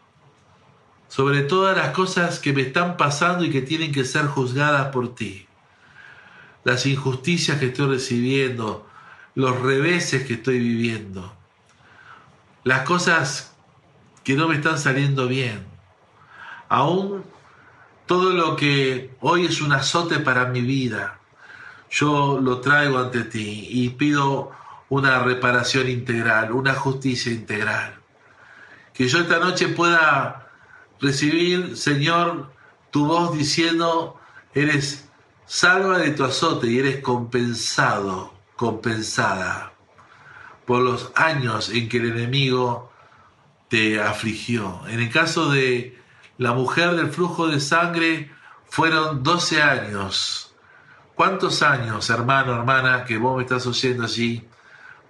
sobre 1.11 1.41
todas 1.41 1.75
las 1.75 1.89
cosas 1.89 2.39
que 2.39 2.53
me 2.53 2.61
están 2.61 2.95
pasando 2.95 3.43
y 3.43 3.49
que 3.49 3.61
tienen 3.61 3.91
que 3.91 4.05
ser 4.05 4.27
juzgadas 4.27 4.87
por 4.93 5.13
ti. 5.13 5.45
Las 6.63 6.85
injusticias 6.85 7.59
que 7.59 7.65
estoy 7.65 7.89
recibiendo, 7.89 8.87
los 9.35 9.59
reveses 9.59 10.25
que 10.25 10.35
estoy 10.35 10.59
viviendo. 10.59 11.35
las 12.63 12.83
cosas 12.83 13.53
que 14.23 14.35
no 14.35 14.47
me 14.47 14.55
están 14.55 14.79
saliendo 14.79 15.27
bien, 15.27 15.65
aún 16.69 17.25
todo 18.05 18.29
lo 18.29 18.55
que 18.55 19.13
hoy 19.19 19.47
es 19.47 19.59
un 19.59 19.73
azote 19.73 20.19
para 20.19 20.45
mi 20.45 20.61
vida, 20.61 21.19
yo 21.89 22.39
lo 22.41 22.61
traigo 22.61 22.99
ante 22.99 23.25
ti 23.25 23.67
y 23.69 23.89
pido 23.89 24.53
una 24.87 25.19
reparación 25.19 25.89
integral, 25.89 26.53
una 26.53 26.73
justicia 26.73 27.33
integral. 27.33 27.95
Que 28.93 29.09
yo 29.09 29.19
esta 29.19 29.39
noche 29.39 29.67
pueda 29.67 30.40
recibir, 31.01 31.75
Señor, 31.75 32.51
tu 32.91 33.05
voz 33.05 33.37
diciendo, 33.37 34.19
eres 34.53 35.09
salva 35.45 35.97
de 35.97 36.11
tu 36.11 36.23
azote 36.23 36.67
y 36.67 36.79
eres 36.79 37.01
compensado, 37.01 38.33
compensada 38.55 39.73
por 40.65 40.81
los 40.81 41.11
años 41.15 41.69
en 41.69 41.89
que 41.89 41.97
el 41.97 42.11
enemigo 42.11 42.91
te 43.67 44.01
afligió. 44.01 44.81
En 44.87 44.99
el 45.01 45.09
caso 45.09 45.49
de 45.49 45.99
la 46.37 46.53
mujer 46.53 46.95
del 46.95 47.09
flujo 47.09 47.47
de 47.47 47.59
sangre, 47.59 48.31
fueron 48.69 49.23
12 49.23 49.61
años. 49.61 50.55
¿Cuántos 51.15 51.61
años, 51.61 52.09
hermano, 52.09 52.53
hermana, 52.53 53.03
que 53.03 53.17
vos 53.17 53.35
me 53.35 53.43
estás 53.43 53.67
oyendo 53.67 54.03
allí, 54.03 54.47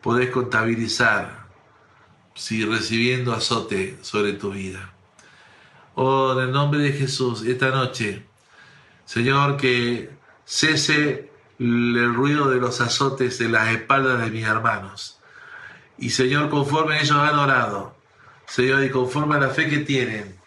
podés 0.01 0.29
contabilizar 0.29 1.45
si 2.33 2.65
recibiendo 2.65 3.33
azote 3.33 3.99
sobre 4.01 4.33
tu 4.33 4.51
vida? 4.51 4.93
Oh, 5.95 6.33
en 6.33 6.45
el 6.45 6.51
nombre 6.51 6.79
de 6.79 6.93
Jesús, 6.93 7.43
esta 7.43 7.69
noche, 7.69 8.25
Señor, 9.05 9.57
que 9.57 10.09
cese 10.45 11.31
el 11.59 12.13
ruido 12.13 12.49
de 12.49 12.57
los 12.57 12.81
azotes 12.81 13.39
en 13.41 13.51
las 13.51 13.69
espaldas 13.69 14.21
de 14.21 14.31
mis 14.31 14.45
hermanos. 14.45 15.19
Y 15.97 16.11
Señor, 16.11 16.49
conforme 16.49 16.99
ellos 16.99 17.17
han 17.17 17.37
orado, 17.37 17.95
Señor, 18.47 18.83
y 18.83 18.89
conforme 18.89 19.35
a 19.35 19.39
la 19.39 19.49
fe 19.49 19.69
que 19.69 19.79
tienen, 19.79 20.39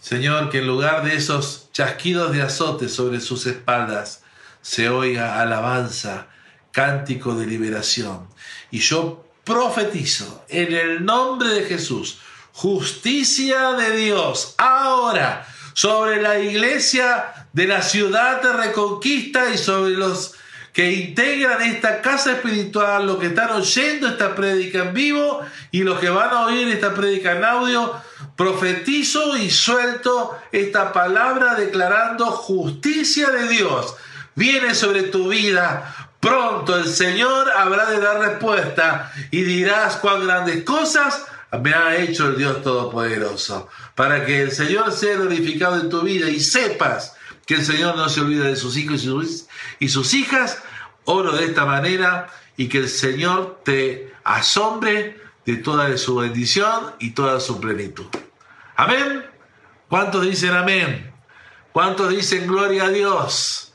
Señor, 0.00 0.50
que 0.50 0.58
en 0.58 0.66
lugar 0.66 1.04
de 1.04 1.16
esos 1.16 1.68
chasquidos 1.72 2.32
de 2.32 2.42
azotes 2.42 2.94
sobre 2.94 3.20
sus 3.20 3.46
espaldas, 3.46 4.22
se 4.62 4.88
oiga 4.88 5.40
alabanza, 5.40 6.28
cántico 6.72 7.34
de 7.34 7.46
liberación. 7.46 8.28
Y 8.70 8.78
yo 8.78 9.24
profetizo 9.44 10.44
en 10.48 10.72
el 10.72 11.04
nombre 11.04 11.48
de 11.48 11.64
Jesús, 11.64 12.20
justicia 12.60 13.72
de 13.72 13.96
Dios, 13.96 14.54
ahora 14.58 15.46
sobre 15.72 16.20
la 16.20 16.38
iglesia 16.40 17.46
de 17.54 17.66
la 17.66 17.80
ciudad 17.80 18.42
de 18.42 18.52
Reconquista 18.52 19.48
y 19.48 19.56
sobre 19.56 19.92
los 19.92 20.34
que 20.74 20.92
integran 20.92 21.62
esta 21.62 22.02
casa 22.02 22.32
espiritual, 22.32 23.06
los 23.06 23.16
que 23.16 23.28
están 23.28 23.52
oyendo 23.52 24.08
esta 24.08 24.34
prédica 24.34 24.80
en 24.80 24.92
vivo 24.92 25.40
y 25.70 25.84
los 25.84 25.98
que 26.00 26.10
van 26.10 26.28
a 26.34 26.44
oír 26.44 26.68
esta 26.68 26.92
prédica 26.92 27.32
en 27.32 27.46
audio, 27.46 27.94
profetizo 28.36 29.38
y 29.38 29.48
suelto 29.48 30.38
esta 30.52 30.92
palabra 30.92 31.54
declarando 31.54 32.26
justicia 32.26 33.30
de 33.30 33.48
Dios. 33.48 33.94
Viene 34.34 34.74
sobre 34.74 35.04
tu 35.04 35.30
vida. 35.30 36.10
Pronto 36.20 36.76
el 36.76 36.88
Señor 36.88 37.50
habrá 37.56 37.86
de 37.86 38.00
dar 38.00 38.20
respuesta 38.20 39.10
y 39.30 39.44
dirás 39.44 39.96
cuán 39.96 40.26
grandes 40.26 40.62
cosas 40.64 41.24
me 41.58 41.74
ha 41.74 41.96
hecho 41.96 42.28
el 42.28 42.38
Dios 42.38 42.62
Todopoderoso. 42.62 43.68
Para 43.94 44.24
que 44.24 44.42
el 44.42 44.52
Señor 44.52 44.92
sea 44.92 45.16
glorificado 45.16 45.80
en 45.80 45.88
tu 45.88 46.02
vida 46.02 46.28
y 46.28 46.40
sepas 46.40 47.16
que 47.46 47.54
el 47.54 47.64
Señor 47.64 47.96
no 47.96 48.08
se 48.08 48.20
olvida 48.20 48.44
de 48.44 48.56
sus 48.56 48.76
hijos 48.76 49.04
y 49.80 49.88
sus, 49.88 50.14
hijas. 50.14 50.62
Oro 51.04 51.32
de 51.32 51.46
esta 51.46 51.64
manera 51.64 52.28
y 52.56 52.68
que 52.68 52.78
el 52.78 52.88
Señor 52.88 53.62
te 53.64 54.12
asombre 54.22 55.20
de 55.44 55.56
toda 55.56 55.96
su 55.96 56.16
bendición 56.16 56.94
y 57.00 57.10
toda 57.10 57.40
su 57.40 57.60
plenitud. 57.60 58.06
Amén. 58.76 59.24
¿Cuántos 59.88 60.24
dicen 60.24 60.54
amén? 60.54 61.12
¿Cuántos 61.72 62.10
dicen 62.10 62.46
gloria 62.46 62.84
a 62.84 62.90
Dios? 62.90 63.74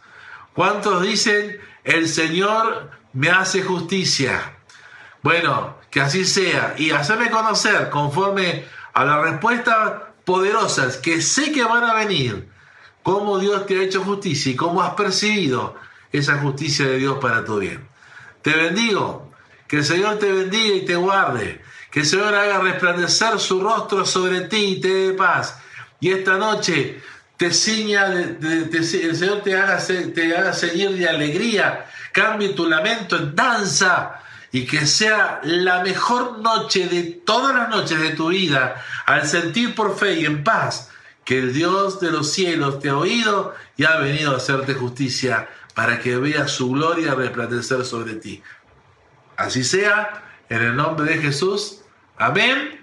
¿Cuántos 0.53 1.01
dicen 1.01 1.59
el 1.83 2.07
Señor 2.07 2.91
me 3.11 3.29
hace 3.29 3.63
justicia? 3.63 4.55
Bueno, 5.21 5.74
que 5.95 6.01
así 6.01 6.25
sea. 6.25 6.75
Y 6.77 6.91
hacerme 6.91 7.29
conocer 7.29 7.89
conforme 7.89 8.65
a 8.93 9.05
las 9.05 9.21
respuestas 9.21 9.93
poderosas 10.25 10.97
que 10.97 11.21
sé 11.21 11.53
que 11.53 11.63
van 11.63 11.85
a 11.85 11.93
venir 11.93 12.49
cómo 13.01 13.39
Dios 13.39 13.65
te 13.65 13.79
ha 13.79 13.83
hecho 13.83 14.03
justicia 14.03 14.51
y 14.51 14.57
cómo 14.57 14.83
has 14.83 14.93
percibido 14.95 15.73
esa 16.11 16.37
justicia 16.39 16.85
de 16.85 16.97
Dios 16.97 17.19
para 17.21 17.45
tu 17.45 17.59
bien. 17.59 17.87
Te 18.41 18.53
bendigo, 18.57 19.31
que 19.69 19.77
el 19.77 19.85
Señor 19.85 20.19
te 20.19 20.29
bendiga 20.33 20.75
y 20.75 20.83
te 20.83 20.97
guarde, 20.97 21.61
que 21.89 22.01
el 22.01 22.05
Señor 22.05 22.35
haga 22.35 22.59
resplandecer 22.59 23.39
su 23.39 23.61
rostro 23.61 24.05
sobre 24.05 24.41
ti 24.41 24.75
y 24.75 24.81
te 24.81 24.89
dé 24.89 25.13
paz. 25.13 25.59
Y 26.01 26.11
esta 26.11 26.35
noche 26.37 27.01
te 27.37 27.53
ciña, 27.53 28.07
el 28.07 29.15
Señor 29.15 29.43
te 29.43 29.57
haga, 29.57 29.77
te 30.13 30.35
haga 30.35 30.51
seguir 30.51 30.89
de 30.89 31.07
alegría, 31.07 31.85
cambie 32.11 32.49
tu 32.49 32.65
lamento 32.67 33.15
en 33.15 33.33
danza 33.33 34.23
y 34.55 34.65
que 34.65 34.87
sea 34.87 35.41
la 35.43 35.83
mejor 35.83 36.39
noche 36.39 36.87
de 36.87 37.03
todas 37.03 37.53
las 37.53 37.67
noches 37.67 37.99
de 37.99 38.11
tu 38.11 38.29
vida 38.29 38.81
al 39.05 39.27
sentir 39.27 39.75
por 39.75 39.97
fe 39.97 40.21
y 40.21 40.25
en 40.25 40.45
paz 40.45 40.91
que 41.25 41.39
el 41.39 41.53
Dios 41.53 41.99
de 41.99 42.09
los 42.09 42.31
cielos 42.31 42.79
te 42.79 42.87
ha 42.87 42.95
oído 42.95 43.53
y 43.75 43.83
ha 43.83 43.97
venido 43.97 44.31
a 44.31 44.37
hacerte 44.37 44.73
justicia 44.73 45.49
para 45.73 45.99
que 45.99 46.15
veas 46.15 46.51
su 46.51 46.71
gloria 46.71 47.15
resplandecer 47.15 47.83
sobre 47.83 48.13
ti. 48.13 48.41
Así 49.35 49.65
sea, 49.65 50.23
en 50.47 50.61
el 50.61 50.77
nombre 50.77 51.11
de 51.11 51.21
Jesús. 51.21 51.81
Amén 52.15 52.81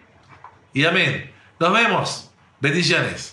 y 0.75 0.85
amén. 0.85 1.33
Nos 1.59 1.73
vemos. 1.73 2.31
Bendiciones. 2.61 3.32